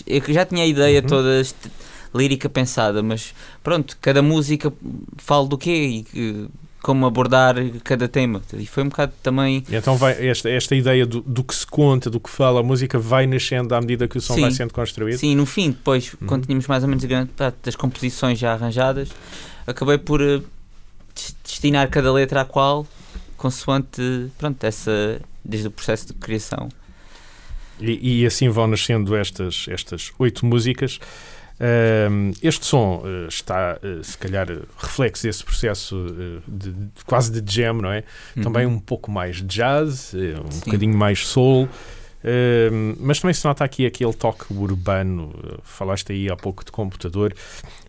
Eu 0.07 0.23
já 0.35 0.45
tinha 0.45 0.65
a 0.65 0.67
ideia 0.67 1.01
Uhum. 1.01 1.07
toda 1.07 1.41
este- 1.41 1.71
lírica 2.15 2.49
pensada, 2.49 3.03
mas 3.03 3.33
pronto, 3.63 3.97
cada 4.01 4.21
música 4.21 4.71
fala 5.17 5.47
do 5.47 5.57
quê 5.57 6.05
e 6.15 6.49
como 6.83 7.07
abordar 7.07 7.55
cada 7.85 8.09
tema. 8.09 8.43
E 8.55 8.67
foi 8.67 8.83
um 8.83 8.89
bocado 8.89 9.13
também. 9.23 9.65
E 9.69 9.77
Então 9.77 9.97
vai, 9.97 10.27
esta, 10.27 10.51
esta 10.51 10.75
ideia 10.75 11.07
do, 11.07 11.21
do 11.21 11.45
que 11.45 11.55
se 11.55 11.67
conta, 11.67 12.11
do 12.11 12.19
que 12.19 12.29
fala 12.29 12.61
a 12.61 12.63
música, 12.63 12.99
vai 12.99 13.27
nascendo 13.27 13.75
à 13.75 13.81
medida 13.81 14.09
que 14.09 14.19
o 14.19 14.21
som 14.21 14.35
Sim. 14.35 14.41
vai 14.43 14.51
sendo 14.51 14.73
construído? 14.75 15.17
Sim, 15.19 15.37
no 15.37 15.47
fim, 15.47 15.71
depois, 15.71 16.13
Uhum. 16.21 16.27
quando 16.27 16.47
tínhamos 16.47 16.67
mais 16.67 16.83
ou 16.83 16.89
menos 16.89 17.05
a 17.05 17.07
grande 17.07 17.31
parte 17.37 17.57
das 17.63 17.77
composições 17.77 18.39
já 18.39 18.53
arranjadas, 18.53 19.11
acabei 19.67 19.97
por 19.99 20.19
des- 20.21 21.37
destinar 21.45 21.89
cada 21.89 22.13
letra 22.13 22.41
à 22.41 22.45
qual, 22.45 22.87
consoante, 23.37 24.29
pronto, 24.39 24.63
essa, 24.65 25.21
desde 25.45 25.69
o 25.69 25.71
processo 25.71 26.09
de 26.09 26.15
criação. 26.15 26.69
E, 27.81 28.21
e 28.23 28.27
assim 28.27 28.49
vão 28.49 28.67
nascendo 28.67 29.17
estas, 29.17 29.67
estas 29.69 30.13
oito 30.19 30.45
músicas. 30.47 31.01
Este 32.43 32.67
som 32.67 33.03
eh, 33.05 33.29
está, 33.29 33.79
eh, 33.83 34.01
se 34.03 34.19
calhar, 34.19 34.49
reflexo 34.77 35.23
desse 35.23 35.45
processo 35.45 36.07
eh, 36.09 36.41
de, 36.49 36.75
quase 37.07 37.41
de 37.41 37.55
jam, 37.55 37.75
não 37.75 37.93
é? 37.93 38.03
Também 38.43 38.67
um 38.67 38.79
pouco 38.79 39.11
mais 39.11 39.43
jazz, 39.43 40.13
um 40.15 40.51
Sim. 40.51 40.61
bocadinho 40.65 40.97
mais 40.97 41.27
soul. 41.27 41.69
mas 42.99 43.21
também 43.21 43.35
se 43.35 43.45
nota 43.45 43.65
aqui 43.65 43.87
aquele 43.87 44.13
toque 44.13 44.53
urbano. 44.53 45.33
Falaste 45.63 46.13
aí 46.13 46.29
há 46.31 46.37
pouco 46.37 46.65
de 46.65 46.73
computador. 46.73 47.35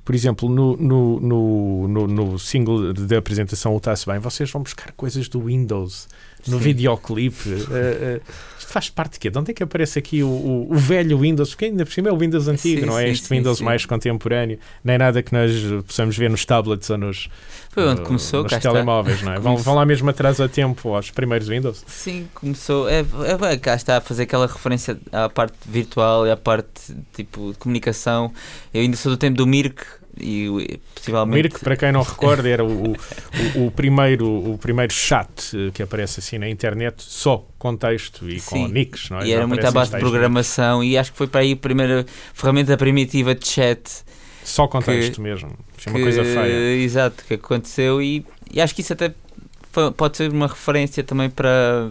Por 0.05 0.13
exemplo, 0.13 0.49
no, 0.49 0.75
no, 0.77 1.19
no, 1.19 1.87
no, 1.87 2.07
no 2.07 2.39
single 2.39 2.93
da 2.93 3.17
apresentação, 3.17 3.73
o 3.73 3.77
Está-se 3.77 4.05
Bem, 4.05 4.19
vocês 4.19 4.51
vão 4.51 4.61
buscar 4.61 4.91
coisas 4.91 5.27
do 5.29 5.45
Windows 5.45 6.07
no 6.47 6.57
Sim. 6.57 6.63
videoclipe. 6.63 7.49
eh, 7.71 8.19
eh, 8.19 8.21
isto 8.59 8.71
faz 8.71 8.89
parte 8.89 9.13
de 9.13 9.19
quê? 9.19 9.29
De 9.29 9.37
onde 9.37 9.51
é 9.51 9.53
que 9.53 9.61
aparece 9.63 9.99
aqui 9.99 10.23
o, 10.23 10.27
o, 10.27 10.71
o 10.73 10.75
velho 10.75 11.17
Windows? 11.19 11.49
Porque 11.51 11.65
ainda 11.65 11.85
por 11.85 11.91
cima 11.93 12.09
é 12.09 12.11
o 12.11 12.17
Windows 12.17 12.47
antigo, 12.47 12.81
Sim, 12.81 12.85
não 12.87 12.97
é? 12.97 13.05
sim, 13.05 13.11
este 13.11 13.27
sim, 13.27 13.35
Windows 13.35 13.61
mais 13.61 13.85
contemporâneo. 13.85 14.57
Nem 14.83 14.97
nada 14.97 15.21
que 15.21 15.33
nós 15.33 15.51
possamos 15.85 16.17
ver 16.17 16.29
nos 16.29 16.45
tablets 16.45 16.89
ou 16.89 16.97
nos, 16.97 17.29
Foi 17.69 17.85
onde 17.87 18.01
eh, 18.01 18.05
começou, 18.05 18.43
nos 18.43 18.49
cá 18.49 18.57
está. 18.57 18.71
telemóveis, 18.71 19.21
não 19.21 19.33
é? 19.33 19.39
Vão, 19.39 19.57
vão 19.57 19.75
lá 19.75 19.85
mesmo 19.85 20.09
atrás 20.09 20.39
a 20.39 20.47
tempo 20.47 20.93
aos 20.95 21.11
primeiros 21.11 21.47
Windows. 21.47 21.83
Sim, 21.87 22.27
começou. 22.33 22.87
É, 22.89 22.99
é, 23.01 23.53
é, 23.53 23.57
cá 23.57 23.75
está 23.75 23.97
a 23.97 24.01
fazer 24.01 24.23
aquela 24.23 24.47
referência 24.47 24.97
à 25.11 25.29
parte 25.29 25.55
virtual 25.67 26.25
e 26.25 26.31
à 26.31 26.37
parte 26.37 26.95
tipo 27.13 27.51
de 27.51 27.57
comunicação. 27.57 28.31
Eu 28.73 28.81
ainda 28.81 28.95
sou 28.97 29.11
do 29.11 29.17
tempo 29.17 29.37
do 29.37 29.45
Mirk 29.45 29.83
e 30.19 30.79
possivelmente. 30.95 31.43
Mirk, 31.43 31.59
para 31.63 31.75
quem 31.75 31.91
não 31.91 32.01
recorda, 32.03 32.47
era 32.47 32.63
o, 32.63 32.91
o, 32.93 33.65
o- 33.65 33.71
primeiro, 33.71 34.27
o 34.27 34.57
primeiro 34.57 34.93
chat 34.93 35.29
eh, 35.55 35.71
que 35.73 35.81
aparece 35.81 36.19
assim 36.19 36.37
na 36.37 36.47
internet, 36.49 36.95
só 37.03 37.45
com 37.57 37.75
texto 37.75 38.29
e 38.29 38.39
com 38.41 38.55
Sim. 38.67 38.71
nicks, 38.71 39.09
não 39.09 39.19
é? 39.19 39.25
E 39.25 39.29
Não 39.29 39.35
era 39.37 39.47
muito 39.47 39.65
à 39.65 39.71
base 39.71 39.89
de 39.89 39.95
textos. 39.95 40.09
programação 40.11 40.83
e 40.83 40.97
acho 40.97 41.11
que 41.11 41.17
foi 41.17 41.27
para 41.27 41.41
aí 41.41 41.53
a 41.53 41.57
primeira 41.57 42.05
ferramenta 42.33 42.77
primitiva 42.77 43.33
de 43.33 43.47
chat 43.47 43.81
Só 44.43 44.67
com 44.67 44.81
texto 44.81 45.21
mesmo. 45.21 45.51
É 45.85 45.89
uma 45.89 45.99
coisa 45.99 46.23
feia. 46.23 46.75
Exato, 46.83 47.23
que 47.27 47.33
aconteceu 47.33 48.01
e, 48.01 48.25
e 48.51 48.61
acho 48.61 48.75
que 48.75 48.81
isso 48.81 48.93
até 48.93 49.13
foi- 49.71 49.91
pode 49.91 50.17
ser 50.17 50.31
uma 50.31 50.47
referência 50.47 51.03
também 51.03 51.29
para, 51.29 51.89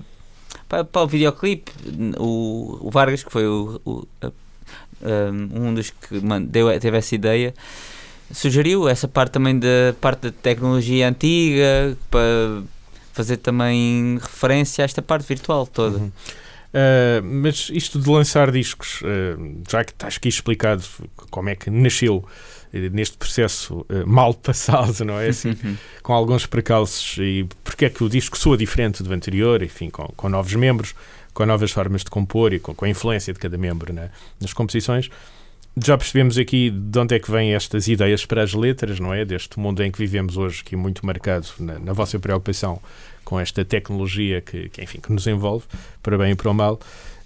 para, 0.68 0.85
para 0.85 1.02
o 1.02 1.06
videoclipe. 1.08 1.72
O, 2.18 2.78
o 2.82 2.90
Vargas, 2.90 3.24
que 3.24 3.32
foi 3.32 3.46
o, 3.46 3.80
o- 3.85 4.06
um, 5.04 5.68
um 5.68 5.74
dos 5.74 5.90
que 5.90 6.20
man- 6.24 6.42
deu, 6.42 6.68
teve 6.78 6.96
essa 6.96 7.14
ideia, 7.14 7.52
sugeriu 8.33 8.88
essa 8.88 9.07
parte 9.07 9.33
também 9.33 9.59
da 9.59 9.95
parte 10.01 10.23
da 10.23 10.33
tecnologia 10.33 11.09
antiga 11.09 11.97
para 12.11 12.62
fazer 13.12 13.37
também 13.37 14.18
referência 14.21 14.83
a 14.83 14.87
esta 14.87 15.03
parte 15.03 15.27
virtual 15.27 15.66
toda. 15.66 15.99
Uhum. 15.99 16.07
Uh, 16.73 17.23
mas 17.23 17.71
isto 17.71 18.01
de 18.01 18.09
lançar 18.09 18.51
discos, 18.51 19.03
uh, 19.03 19.62
já 19.71 19.85
que 19.85 19.92
estás 19.92 20.16
aqui 20.16 20.29
explicado 20.29 20.83
como 21.31 21.51
é 21.51 21.55
que 21.55 21.68
nasceu 21.68 22.27
eh, 22.73 22.88
neste 22.88 23.18
processo 23.18 23.85
eh, 23.90 24.05
mal 24.07 24.33
passado, 24.33 25.05
não 25.05 25.21
é 25.21 25.29
assim? 25.29 25.55
com 26.03 26.14
alguns 26.14 26.47
precalços 26.47 27.18
e 27.18 27.47
porque 27.62 27.85
é 27.85 27.90
que 27.90 28.03
o 28.03 28.09
disco 28.09 28.38
soa 28.38 28.57
diferente 28.57 29.03
do 29.03 29.12
anterior, 29.12 29.62
enfim, 29.62 29.90
com, 29.90 30.05
com 30.16 30.29
novos 30.29 30.55
membros, 30.55 30.95
com 31.35 31.45
novas 31.45 31.71
formas 31.71 32.03
de 32.03 32.11
compor 32.11 32.55
e 32.55 32.59
com, 32.59 32.75
com 32.75 32.85
a 32.87 32.88
influência 32.88 33.33
de 33.33 33.38
cada 33.38 33.59
membro 33.59 33.92
né, 33.92 34.11
nas 34.40 34.55
composições. 34.55 35.11
Já 35.76 35.96
percebemos 35.96 36.37
aqui 36.37 36.68
de 36.70 36.98
onde 36.98 37.14
é 37.14 37.18
que 37.18 37.30
vêm 37.30 37.54
estas 37.54 37.88
ideias 37.88 38.26
para 38.26 38.42
as 38.42 38.52
letras, 38.52 39.00
não 39.00 39.12
é? 39.14 39.24
Deste 39.24 39.58
mundo 39.58 39.82
em 39.82 39.90
que 39.90 39.98
vivemos 39.98 40.37
hoje, 40.37 40.62
que 40.62 40.74
é 40.74 40.78
muito 40.78 41.04
marcado 41.06 41.46
na, 41.58 41.78
na 41.78 41.92
vossa 41.94 42.18
preocupação 42.18 42.78
com 43.24 43.40
esta 43.40 43.64
tecnologia 43.64 44.40
que, 44.42 44.68
que, 44.68 44.82
enfim, 44.82 45.00
que 45.00 45.11
nos 45.11 45.26
envolve, 45.26 45.64
para 46.02 46.18
bem 46.18 46.32
e 46.32 46.35
para 46.35 46.50
o 46.50 46.54
mal. 46.54 46.78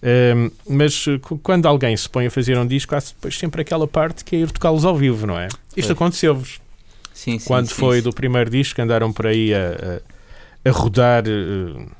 Um, 0.02 0.50
mas 0.68 1.04
cu- 1.22 1.38
quando 1.38 1.66
alguém 1.66 1.96
se 1.96 2.08
põe 2.08 2.26
a 2.26 2.30
fazer 2.30 2.56
um 2.56 2.66
disco, 2.66 2.94
há 2.94 2.98
depois 3.00 3.36
sempre 3.36 3.62
aquela 3.62 3.88
parte 3.88 4.24
que 4.24 4.36
é 4.36 4.38
ir 4.40 4.50
tocá-los 4.52 4.84
ao 4.84 4.94
vivo, 4.96 5.26
não 5.26 5.36
é? 5.38 5.48
Isto 5.76 5.90
É. 5.90 5.92
aconteceu-vos. 5.94 6.60
Sim, 7.12 7.38
sim, 7.40 7.46
Quando 7.48 7.66
sim, 7.68 7.74
foi 7.74 7.96
sim. 7.96 8.02
do 8.04 8.12
primeiro 8.12 8.48
disco, 8.50 8.80
andaram 8.80 9.12
por 9.12 9.26
aí 9.26 9.52
a, 9.54 10.00
a, 10.64 10.68
a 10.68 10.72
rodar 10.72 11.24
uh, 11.26 11.90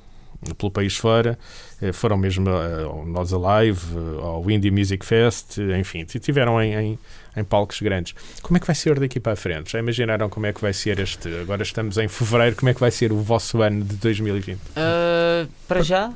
pelo 0.59 0.71
país 0.71 0.97
fora, 0.97 1.39
uh, 1.83 1.93
foram 1.93 2.17
mesmo 2.17 2.49
uh, 2.49 2.87
ao 2.89 3.07
Nós 3.07 3.33
Alive, 3.33 3.81
uh, 3.97 4.21
ao 4.21 4.51
Indie 4.51 4.71
Music 4.71 5.05
Fest, 5.05 5.59
uh, 5.59 5.77
enfim, 5.77 6.05
tiveram 6.05 6.61
em, 6.63 6.75
em, 6.75 6.99
em 7.37 7.45
palcos 7.45 7.81
grandes. 7.81 8.15
Como 8.43 8.57
é 8.57 8.61
que 8.61 8.67
vai 8.67 8.75
ser 8.77 8.99
daqui 9.01 9.19
para 9.21 9.33
a 9.33 9.37
frente? 9.37 9.73
Já 9.73 9.79
imaginaram 9.79 10.29
como 10.29 10.47
é 10.47 10.53
que 10.53 10.61
vai 10.61 10.73
ser 10.73 10.99
este? 10.99 11.29
Agora 11.41 11.63
estamos 11.63 11.97
em 11.99 12.09
fevereiro, 12.09 12.57
como 12.57 12.69
é 12.69 12.75
que 12.75 12.81
vai 12.81 12.91
ser 12.91 13.13
o 13.13 13.17
vosso 13.21 13.63
ano 13.63 13.85
de 13.85 13.97
2020? 13.97 14.59
Ah, 14.77 15.47
para 15.69 15.83
já, 15.83 16.13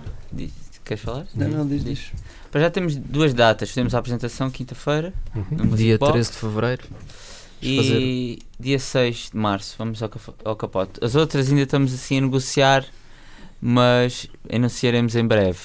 queres 0.84 1.02
falar? 1.02 1.26
Não, 1.34 1.48
não, 1.48 1.66
diz, 1.68 1.84
diz. 1.84 2.12
Para 2.50 2.62
já 2.62 2.70
temos 2.70 2.96
duas 2.96 3.32
datas. 3.32 3.72
Temos 3.72 3.94
a 3.94 3.98
apresentação 3.98 4.50
quinta-feira, 4.50 5.12
Uhum. 5.36 5.74
Dia 5.76 5.96
Box, 5.98 6.12
13 6.12 6.30
de 6.32 6.36
fevereiro. 6.38 6.82
e 7.62 8.38
dia 8.58 8.78
6 8.78 9.30
de 9.32 9.36
março 9.36 9.74
vamos 9.78 10.02
ao, 10.02 10.10
ao 10.44 10.56
capote. 10.56 10.92
As 11.02 11.14
outras 11.14 11.48
ainda 11.48 11.62
estamos 11.62 11.92
assim 11.94 12.18
a 12.18 12.20
negociar, 12.22 12.84
mas 13.60 14.26
anunciaremos 14.52 15.14
em 15.16 15.26
breve. 15.26 15.58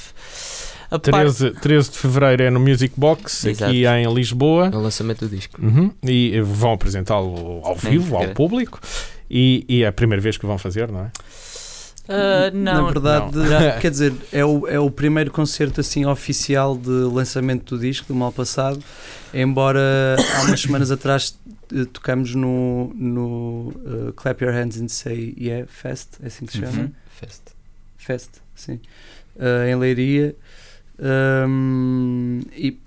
A 0.92 1.00
parte- 1.00 1.12
13, 1.12 1.52
13 1.62 1.92
de 1.92 1.98
fevereiro 1.98 2.44
é 2.44 2.50
no 2.50 2.60
Music 2.60 2.94
Box, 2.98 3.46
Exato. 3.48 3.72
aqui 3.72 3.86
em 3.86 4.14
Lisboa. 4.14 4.70
É 4.72 4.76
o 4.76 4.82
lançamento 4.82 5.28
do 5.28 5.36
disco. 5.36 5.60
Uhum. 5.62 5.92
E 6.04 6.40
vão 6.42 6.74
apresentá-lo 6.74 7.62
ao 7.64 7.76
vivo, 7.76 8.16
ao 8.18 8.28
público. 8.30 8.80
E, 9.30 9.66
e 9.68 9.84
é 9.84 9.88
a 9.88 9.92
primeira 9.92 10.22
vez 10.22 10.38
que 10.38 10.46
vão 10.46 10.58
fazer, 10.58 10.92
não 10.92 11.02
é? 11.06 11.12
Ah, 12.08 12.52
não, 12.54 12.84
Na 12.84 12.92
verdade, 12.92 13.36
não. 13.36 13.80
quer 13.82 13.90
dizer, 13.90 14.14
é 14.32 14.46
o, 14.46 14.68
é 14.68 14.80
o 14.80 14.92
primeiro 14.92 15.32
concerto 15.32 15.82
assim 15.82 16.06
oficial 16.06 16.78
de 16.78 16.90
lançamento 16.90 17.76
do 17.76 17.82
disco 17.82 18.08
do 18.08 18.16
mal 18.16 18.32
passado. 18.32 18.80
Embora 19.34 20.16
há 20.38 20.44
umas 20.44 20.62
semanas 20.62 20.92
atrás 20.92 21.38
eh, 21.74 21.84
tocamos 21.92 22.36
no, 22.36 22.94
no 22.94 23.74
eh, 23.86 24.14
Clap 24.16 24.40
Your 24.44 24.54
Hands 24.54 24.80
and 24.80 24.88
Say 24.88 25.34
Yeah 25.38 25.66
Fest, 25.68 26.20
é 26.22 26.28
assim 26.28 26.46
que 26.46 26.54
se 26.54 26.60
chama? 26.60 26.84
Uhum. 26.84 26.92
Fest. 27.10 27.42
Fest, 28.06 28.30
sim, 28.54 28.80
eh, 29.40 29.72
em 29.72 29.76
Leiria. 29.76 30.36
Ahm, 31.00 32.42
e 32.56 32.78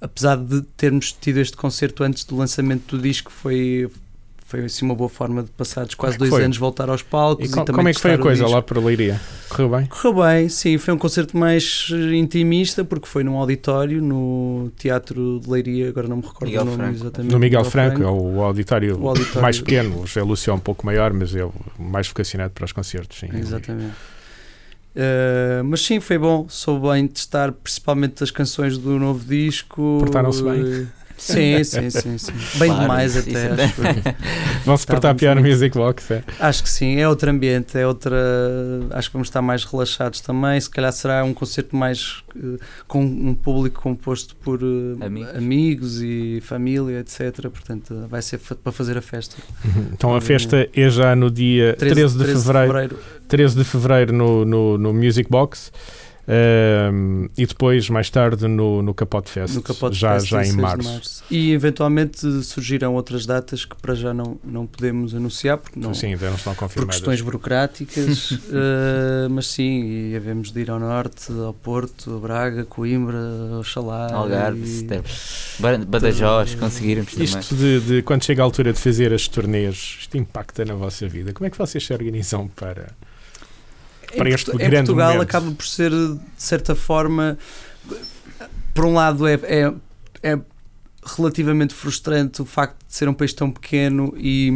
apesar 0.00 0.36
de 0.36 0.62
termos 0.76 1.12
tido 1.12 1.40
este 1.40 1.56
concerto 1.56 2.04
antes 2.04 2.24
do 2.24 2.36
lançamento 2.36 2.96
do 2.96 3.02
disco, 3.02 3.32
foi, 3.32 3.90
foi 4.46 4.64
assim 4.66 4.84
uma 4.84 4.94
boa 4.94 5.08
forma 5.08 5.42
de 5.42 5.50
passados 5.50 5.94
quase 5.94 6.14
é 6.14 6.16
que 6.16 6.20
dois 6.20 6.30
foi? 6.30 6.44
anos 6.44 6.56
voltar 6.58 6.88
aos 6.90 7.02
palcos 7.02 7.44
E 7.44 7.48
e, 7.48 7.50
co- 7.50 7.64
também 7.64 7.74
como 7.76 7.88
é 7.88 7.92
que 7.92 8.00
foi 8.00 8.12
a 8.12 8.18
coisa 8.18 8.46
lá 8.46 8.60
por 8.62 8.76
Leiria? 8.78 9.20
Correu 9.48 9.68
bem? 9.70 9.86
Correu 9.86 10.14
bem, 10.22 10.48
sim, 10.48 10.76
foi 10.78 10.92
um 10.94 10.98
concerto 10.98 11.36
mais 11.36 11.88
eh, 11.92 12.14
intimista 12.14 12.84
porque 12.84 13.06
foi 13.06 13.24
num 13.24 13.36
auditório 13.36 14.02
no 14.02 14.70
Teatro 14.76 15.40
de 15.42 15.50
Leiria, 15.50 15.88
agora 15.88 16.06
não 16.08 16.16
me 16.18 16.22
recordo 16.22 16.44
Miguel 16.46 16.62
o 16.62 16.64
nome 16.66 16.76
Franco. 16.76 16.94
exatamente. 16.96 17.32
No 17.32 17.38
Miguel 17.38 17.64
Franco, 17.64 18.02
é 18.02 18.06
o 18.06 18.42
auditório, 18.42 19.00
O 19.00 19.08
auditório- 19.08 19.42
mais 19.42 19.58
pequeno, 19.58 20.02
o 20.02 20.06
José 20.06 20.22
Lúcio 20.22 20.50
é 20.50 20.54
um 20.54 20.58
pouco 20.60 20.84
maior, 20.84 21.12
mas 21.12 21.34
é 21.34 21.44
o 21.44 21.52
mais 21.78 22.06
vocacionado 22.06 22.52
para 22.52 22.64
os 22.64 22.72
concertos. 22.72 23.18
Sim. 23.18 23.28
Exatamente. 23.32 23.94
Eh, 24.96 25.62
mas 25.64 25.80
sim, 25.84 25.98
foi 26.00 26.18
bom. 26.18 26.46
Soube 26.48 26.88
bem 26.88 27.06
testar 27.08 27.50
principalmente 27.50 28.22
as 28.22 28.30
canções 28.30 28.78
do 28.78 28.98
novo 28.98 29.24
disco. 29.24 29.96
Portaram-se 30.00 30.42
bem? 30.42 30.86
Eh, 31.16 31.62
Sim, 31.62 31.64
sim, 31.64 31.90
sim, 31.90 32.18
sim. 32.18 32.32
Bem 32.58 32.68
Claro, 32.68 32.82
demais 32.82 33.16
até, 33.16 33.30
é- 33.46 33.64
acho, 33.64 33.80
eu. 33.80 34.14
Vão-se 34.64 34.86
portar 34.86 35.14
Estávamos 35.14 35.20
pior 35.20 35.36
no 35.36 35.42
Music 35.42 35.76
Box. 35.76 36.10
É. 36.12 36.22
acho 36.40 36.62
que 36.62 36.68
sim, 36.68 36.96
é 36.96 37.08
outro 37.08 37.30
ambiente, 37.30 37.78
é 37.78 37.86
outra. 37.86 38.16
Acho 38.90 39.08
que 39.08 39.12
vamos 39.14 39.28
estar 39.28 39.40
mais 39.40 39.64
relaxados 39.64 40.20
também. 40.20 40.60
Se 40.60 40.68
calhar 40.68 40.92
será 40.92 41.22
um 41.24 41.32
concerto 41.32 41.76
mais 41.76 42.22
eh, 42.36 42.58
com 42.88 43.02
um 43.04 43.34
público 43.34 43.80
composto 43.80 44.34
por 44.36 44.60
eh, 44.62 45.04
Amigos. 45.06 45.34
amigos 45.36 46.02
e 46.02 46.40
família, 46.42 46.98
etc. 47.00 47.48
Portanto, 47.48 48.06
vai 48.08 48.20
ser 48.20 48.38
para 48.38 48.72
fazer 48.72 48.98
a 48.98 49.02
festa. 49.02 49.36
Então 49.92 50.14
a 50.14 50.20
festa 50.20 50.68
é 50.74 50.88
já 50.90 51.14
no 51.14 51.30
dia 51.30 51.74
13, 51.78 52.18
de, 52.18 52.24
fevereiro, 52.24 52.98
13 53.28 53.56
de 53.56 53.64
fevereiro 53.64 54.12
no, 54.12 54.44
no, 54.44 54.76
no 54.78 54.92
Music 54.92 55.30
Box. 55.30 55.70
Ehm, 56.26 57.26
e 57.36 57.46
depois, 57.46 57.88
mais 57.88 58.08
tarde, 58.10 58.46
no, 58.48 58.82
no 58.82 58.94
Capote 58.94 59.30
Fest, 59.30 59.54
No 59.54 59.62
Capote 59.62 59.96
já, 59.96 60.14
Fest, 60.14 60.26
já 60.28 60.38
em 60.44 60.54
16 60.56 60.78
de 60.78 60.84
março. 60.84 61.24
E 61.30 61.52
eventualmente 61.52 62.42
surgirão 62.42 62.94
outras 62.94 63.26
datas 63.26 63.64
que 63.64 63.76
para 63.76 63.94
já 63.94 64.12
não, 64.14 64.38
não 64.44 64.66
podemos 64.66 65.14
anunciar, 65.14 65.58
porque 65.58 65.78
não, 65.78 65.94
Sim, 65.94 66.08
ainda 66.08 66.28
não 66.28 66.36
estão 66.36 66.54
por 66.54 66.60
confirmadas. 66.60 66.96
questões 66.96 67.20
burocráticas, 67.20 68.32
eh, 68.52 69.28
mas 69.30 69.46
sim, 69.48 69.84
e 70.10 70.16
havemos 70.16 70.50
de 70.50 70.60
ir 70.60 70.70
ao 70.70 70.78
norte, 70.80 71.32
ao 71.32 71.52
Porto, 71.54 72.14
a 72.16 72.18
Braga, 72.20 72.64
Coimbra, 72.64 73.18
Oxalá. 73.60 74.12
Algarve, 74.12 74.62
e- 74.64 75.84
Badajoz, 75.86 76.54
conseguirmos. 76.54 77.12
Isto 77.14 77.54
de, 77.54 77.80
de 77.80 78.02
quando 78.02 78.24
chega 78.24 78.42
a 78.42 78.44
altura 78.44 78.72
de 78.72 78.78
fazer 78.78 79.12
as 79.12 79.28
turnês, 79.28 79.98
isto 80.00 80.16
impacta 80.16 80.64
na 80.64 80.74
vossa 80.74 81.08
vida. 81.08 81.32
Como 81.32 81.46
é 81.46 81.50
que 81.50 81.58
vocês 81.58 81.84
se 81.84 81.92
organizam 81.92 82.48
para. 82.48 82.88
Em 84.14 84.18
para 84.18 84.30
este 84.30 84.50
em 84.50 84.56
grande 84.56 84.76
Portugal 84.86 85.12
momento. 85.14 85.22
acaba 85.28 85.50
por 85.52 85.66
ser, 85.66 85.90
de 85.90 86.18
certa 86.36 86.74
forma, 86.74 87.36
por 88.72 88.84
um 88.86 88.94
lado 88.94 89.26
é, 89.26 89.34
é, 89.44 89.72
é 90.22 90.38
relativamente 91.06 91.74
frustrante 91.74 92.40
o 92.40 92.46
facto 92.46 92.76
de 92.88 92.94
ser 92.94 93.08
um 93.08 93.12
país 93.14 93.32
tão 93.34 93.50
pequeno 93.50 94.14
e, 94.16 94.48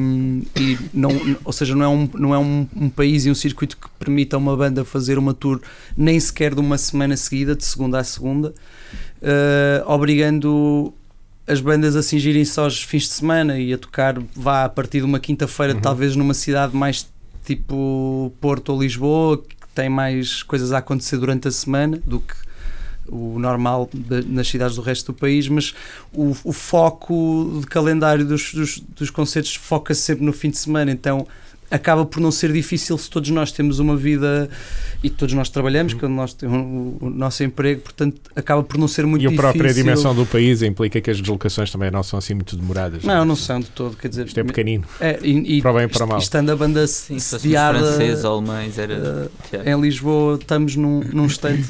e 0.57 0.79
não, 0.95 1.11
ou 1.45 1.53
seja, 1.53 1.75
não 1.75 1.85
é, 1.85 1.89
um, 1.89 2.09
não 2.15 2.35
é 2.35 2.39
um, 2.39 2.67
um 2.75 2.89
país 2.89 3.27
e 3.27 3.31
um 3.31 3.35
circuito 3.35 3.77
que 3.77 3.87
permita 3.99 4.37
a 4.37 4.39
uma 4.39 4.57
banda 4.57 4.83
fazer 4.85 5.19
uma 5.19 5.35
tour 5.35 5.61
nem 5.97 6.19
sequer 6.19 6.55
de 6.55 6.61
uma 6.61 6.79
semana 6.79 7.17
seguida, 7.19 7.55
de 7.55 7.65
segunda 7.65 7.99
a 7.99 8.05
segunda, 8.05 8.55
eh, 9.21 9.83
obrigando 9.87 10.93
as 11.47 11.61
bandas 11.61 11.97
a 11.97 12.03
cingirem 12.03 12.45
só 12.45 12.65
aos 12.65 12.83
fins 12.83 13.03
de 13.05 13.09
semana 13.11 13.59
e 13.59 13.73
a 13.73 13.79
tocar 13.79 14.17
vá 14.35 14.65
a 14.65 14.69
partir 14.69 14.99
de 15.01 15.05
uma 15.05 15.21
quinta-feira, 15.21 15.75
Uhum. 15.75 15.81
talvez 15.81 16.17
numa 16.17 16.35
cidade 16.35 16.75
mais 16.77 17.07
tipo 17.55 18.33
Porto 18.41 18.71
ou 18.75 18.83
Lisboa, 18.83 19.39
que 19.39 19.67
tem 19.75 19.89
mais 19.89 20.43
coisas 20.43 20.73
a 20.73 20.79
acontecer 20.79 21.17
durante 21.17 21.49
a 21.49 21.51
semana 21.51 21.99
do 22.05 22.21
que 22.21 22.35
o 23.11 23.39
normal 23.39 23.89
da- 23.95 24.21
nas 24.21 24.49
cidades 24.49 24.77
do 24.77 24.83
resto 24.83 25.13
do 25.13 25.19
país, 25.19 25.49
mas 25.49 25.75
o, 26.13 26.37
o 26.45 26.53
foco 26.53 27.59
de 27.61 27.67
calendário 27.67 28.25
dos, 28.27 28.53
dos, 28.53 28.79
dos 28.81 29.09
concertos 29.09 29.55
foca-se 29.55 30.03
sempre 30.03 30.25
no 30.27 30.33
fim 30.33 30.51
de 30.51 30.59
semana, 30.59 30.91
então 30.91 31.27
acaba 31.71 32.05
por 32.07 32.21
não 32.21 32.31
ser 32.31 32.53
difícil 32.53 32.97
se 32.97 33.11
todos 33.11 33.29
nós 33.31 33.53
temos 33.53 33.79
uma 33.79 33.97
vida 33.97 34.49
e 35.03 35.11
todos 35.11 35.35
nós 35.35 35.49
trabalhamos, 35.49 35.93
Uhum. 35.93 35.99
quando 36.01 36.13
nós 36.15 36.33
temos 36.33 36.57
o, 36.59 37.07
o 37.07 37.11
nosso 37.11 37.43
emprego, 37.45 37.83
portanto 37.83 38.21
acaba 38.35 38.63
por 38.63 38.79
não 38.79 38.89
ser 38.89 39.07
muito 39.07 39.23
E 39.23 39.27
a 39.27 39.31
difícil. 39.31 39.51
própria 39.53 39.75
dimensão 39.75 40.15
do 40.15 40.25
país 40.27 40.63
implica 40.63 41.01
que 41.01 41.11
as 41.11 41.21
deslocações 41.21 41.71
também 41.71 41.91
não 41.91 42.03
são 42.03 42.19
assim 42.19 42.35
muito 42.35 42.57
demoradas. 42.57 43.05
Não, 43.05 43.25
não 43.25 43.37
são 43.37 43.61
de 43.61 43.67
todo, 43.71 43.97
quer 43.97 44.09
dizer, 44.09 44.27
Isto 44.27 44.41
é 44.41 44.45
pequenino. 44.45 44.85
é, 45.01 45.19
e, 45.23 45.59
e 45.59 45.63
Para 45.63 45.73
bem 45.75 45.85
e 45.85 45.89
para 45.89 46.07
mal. 46.07 46.19
estando 46.19 46.51
a 46.51 46.57
banda 46.57 46.87
Sim, 46.87 47.19
sediada 47.19 47.79
franceses 47.79 48.25
ou 48.25 48.39
alemães, 48.39 48.79
era. 48.79 49.31
já. 49.53 49.71
em 49.71 49.81
Lisboa 49.81 50.37
estamos 50.41 50.75
num, 50.75 51.01
num 51.13 51.27
instante 51.27 51.67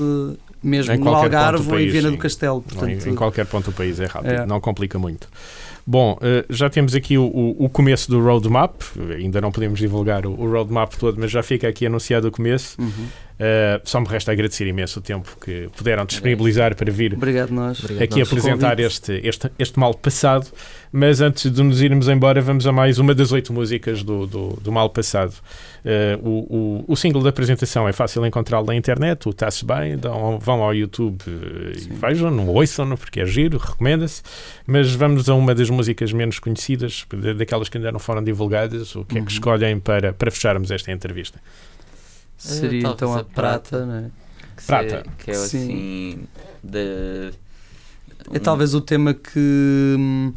mesmo 0.63 0.93
Em 0.93 0.99
no 0.99 1.15
Algarve 1.15 1.63
do 1.65 1.71
ou 1.73 1.79
em 1.79 1.91
sim. 1.91 2.01
do 2.11 2.17
Castelo. 2.19 2.55
Não, 2.57 2.63
Portanto, 2.63 3.07
em, 3.07 3.11
em 3.13 3.15
qualquer 3.15 3.47
ponto 3.47 3.67
do 3.71 3.73
país 3.73 4.01
é 4.01 4.07
rápido, 4.07 4.33
É. 4.33 4.47
não 4.47 4.61
complica 4.61 4.99
muito. 4.99 5.29
Bom, 5.91 6.19
eh, 6.21 6.45
já 6.51 6.69
temos 6.69 6.95
aqui 6.95 7.17
o, 7.17 7.25
o- 7.25 7.67
começo 7.71 8.11
do 8.11 8.23
roadmap, 8.23 8.83
ainda 9.17 9.41
não 9.41 9.51
podemos 9.51 9.79
divulgar 9.79 10.27
o 10.27 10.35
roadmap 10.35 10.93
todo, 10.97 11.19
mas 11.19 11.31
já 11.31 11.43
fica 11.43 11.67
aqui 11.67 11.87
anunciado 11.87 12.29
o 12.29 12.31
começo. 12.31 12.77
Uhum. 12.79 13.07
Eh, 13.41 13.81
só 13.85 14.01
me 14.01 14.07
resta 14.09 14.33
agradecer 14.33 14.67
imenso 14.67 14.99
o 14.99 15.03
tempo 15.03 15.37
que 15.41 15.69
puderam 15.77 16.05
disponibilizar 16.05 16.75
para 16.75 16.91
vir 16.91 17.15
Obrigado 17.15 17.51
nós. 17.53 17.79
Obrigado. 17.79 18.03
aqui 18.03 18.19
nós. 18.19 18.29
apresentar 18.29 18.81
este, 18.81 19.13
este, 19.25 19.51
este 19.59 19.79
mal 19.79 19.95
passado. 19.95 20.47
Mas 20.91 21.21
antes 21.21 21.51
de 21.53 21.63
nos 21.63 21.81
irmos 21.83 22.09
embora, 22.09 22.41
vamos 22.41 22.67
a 22.67 22.73
mais 22.73 22.99
uma 22.99 23.15
das 23.15 23.31
oito 23.31 23.53
músicas 23.53 24.03
do, 24.03 24.27
do, 24.27 24.49
do 24.61 24.73
mal 24.73 24.89
passado. 24.91 25.35
Eh, 25.85 26.19
o, 26.23 26.85
o, 26.89 26.93
o 26.93 26.97
single 26.97 27.23
da 27.23 27.29
apresentação 27.29 27.87
é 27.87 27.93
fácil 27.93 28.25
encontrá-lo 28.27 28.67
na 28.67 28.75
internet, 28.75 29.27
o 29.29 29.31
está-se 29.31 29.65
bem, 29.65 29.97
dão- 29.99 30.39
vão 30.41 30.63
ao 30.63 30.75
YouTube 30.75 31.19
eh, 31.29 31.73
e 31.77 31.79
Sim. 31.81 31.91
vejam, 31.93 32.31
não 32.31 32.49
ouçam-no, 32.49 32.97
porque 32.97 33.21
é 33.21 33.27
giro, 33.27 33.59
recomenda-se. 33.59 34.23
Mas 34.67 34.93
vamos 34.95 35.29
a 35.29 35.35
uma 35.35 35.55
das 35.55 35.69
músicas 35.71 36.13
menos 36.13 36.39
conhecidas, 36.39 37.05
da- 37.15 37.35
daquelas 37.35 37.69
que 37.69 37.77
ainda 37.77 37.93
não 37.93 38.01
foram 38.01 38.25
divulgadas. 38.25 38.97
O 38.97 39.05
que 39.05 39.17
é 39.19 39.21
Uhum. 39.21 39.27
que 39.27 39.33
escolhem 39.33 39.79
para, 39.79 40.13
para 40.13 40.31
fecharmos 40.31 40.71
esta 40.71 40.91
entrevista? 40.91 41.39
Seria 42.39 42.83
talvez 42.83 42.95
então 42.97 43.15
a, 43.15 43.21
a 43.21 43.25
prata, 43.25 43.71
prata. 43.79 43.87
não 43.87 43.95
é? 43.97 44.11
Que, 44.57 44.65
Prata. 44.67 45.03
se- 45.05 45.25
que 45.25 45.31
é 45.31 45.35
Sim. 45.35 45.59
assim. 45.59 46.21
De, 46.65 47.33
É 48.33 48.39
talvez 48.39 48.75
o 48.75 48.81
tema 48.81 49.13
que 49.15 50.33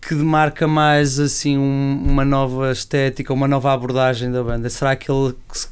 que 0.00 0.14
demarca 0.14 0.68
mais 0.68 1.18
assim 1.18 1.58
um- 1.58 2.00
uma 2.06 2.24
nova 2.24 2.70
estética, 2.70 3.32
uma 3.32 3.48
nova 3.48 3.72
abordagem 3.72 4.30
da 4.30 4.42
banda. 4.42 4.70
Será 4.70 4.92
aquele 4.92 5.32
que 5.52 5.66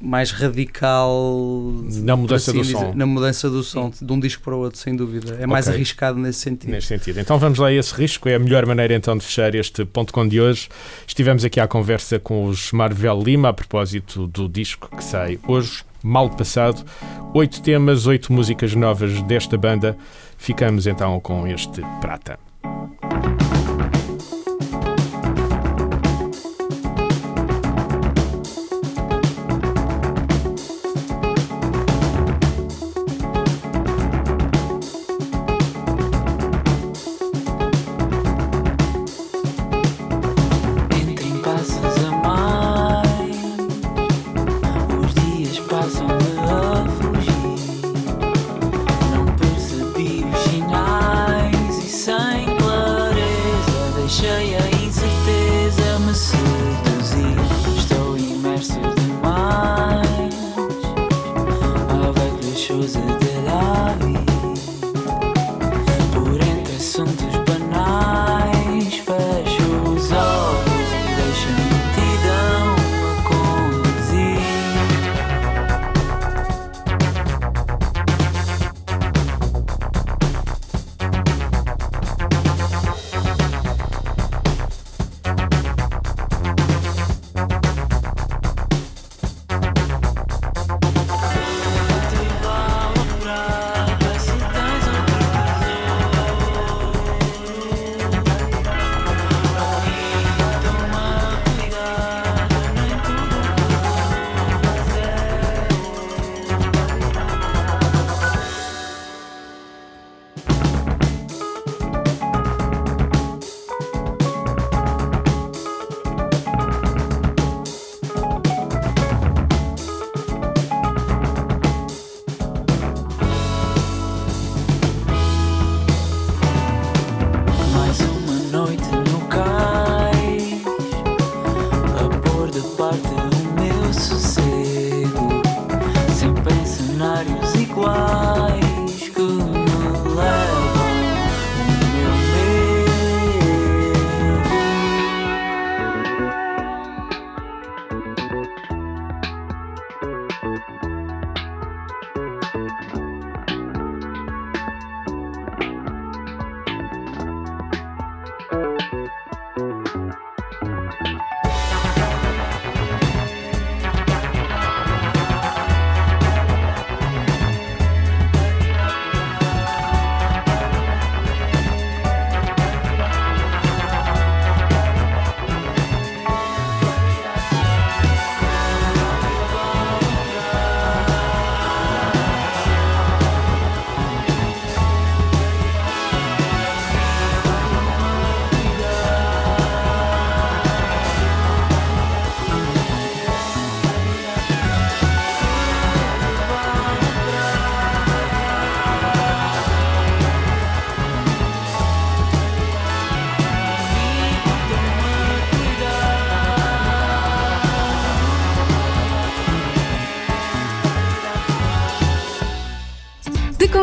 mais 0.00 0.30
radical 0.30 1.72
Na 2.02 2.16
mudança 2.16 2.52
por 2.52 2.58
do 2.58 2.60
assim 2.62 2.72
som. 2.72 2.92
na 2.94 3.06
mudança 3.06 3.50
do 3.50 3.62
som, 3.62 3.90
de 4.00 4.12
um 4.12 4.20
disco 4.20 4.42
para 4.42 4.54
o 4.54 4.58
outro, 4.60 4.78
sem 4.78 4.94
dúvida. 4.94 5.36
É 5.40 5.46
mais 5.46 5.66
Ok. 5.66 5.74
arriscado 5.76 6.18
nesse 6.18 6.40
sentido. 6.40 6.70
Neste 6.70 6.88
sentido. 6.88 7.18
Então 7.20 7.38
vamos 7.38 7.58
lá 7.58 7.68
a 7.68 7.72
esse 7.72 7.92
risco. 7.94 8.28
É 8.28 8.34
a 8.36 8.38
melhor 8.38 8.64
maneira 8.66 8.94
então 8.94 9.16
de 9.16 9.24
fechar 9.24 9.54
este 9.54 9.84
ponto 9.84 10.12
com 10.12 10.26
de 10.26 10.40
hoje. 10.40 10.68
Estivemos 11.06 11.44
aqui 11.44 11.58
à 11.60 11.66
conversa 11.66 12.18
com 12.18 12.44
os 12.46 12.70
Marvel 12.72 13.20
Lima 13.22 13.48
a 13.48 13.52
propósito 13.52 14.26
do 14.28 14.48
disco 14.48 14.88
que 14.96 15.02
sai 15.02 15.38
hoje, 15.48 15.82
Mal 16.02 16.30
Passado. 16.30 16.84
Oito 17.34 17.60
temas, 17.62 18.06
oito 18.06 18.32
músicas 18.32 18.74
novas 18.74 19.20
desta 19.22 19.56
banda. 19.58 19.96
Ficamos 20.36 20.86
então 20.86 21.18
com 21.20 21.46
este 21.46 21.82
Prata. 22.00 22.38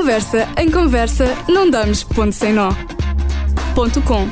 Conversa 0.06 0.48
em 0.56 0.70
conversa, 0.70 1.26
não 1.50 1.68
damos 1.68 2.04
ponto 2.04 2.32
sem 2.32 2.54
nó. 2.54 2.70
Ponto 3.74 4.04
com. 4.04 4.30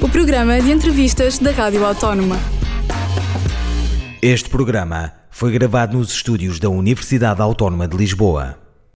O 0.00 0.08
programa 0.08 0.60
de 0.60 0.70
entrevistas 0.70 1.36
da 1.40 1.50
Rádio 1.50 1.84
Autónoma. 1.84 2.36
Este 4.22 4.48
programa 4.48 5.12
foi 5.32 5.50
gravado 5.50 5.98
nos 5.98 6.12
estúdios 6.12 6.60
da 6.60 6.70
Universidade 6.70 7.42
Autónoma 7.42 7.88
de 7.88 7.96
Lisboa. 7.96 8.67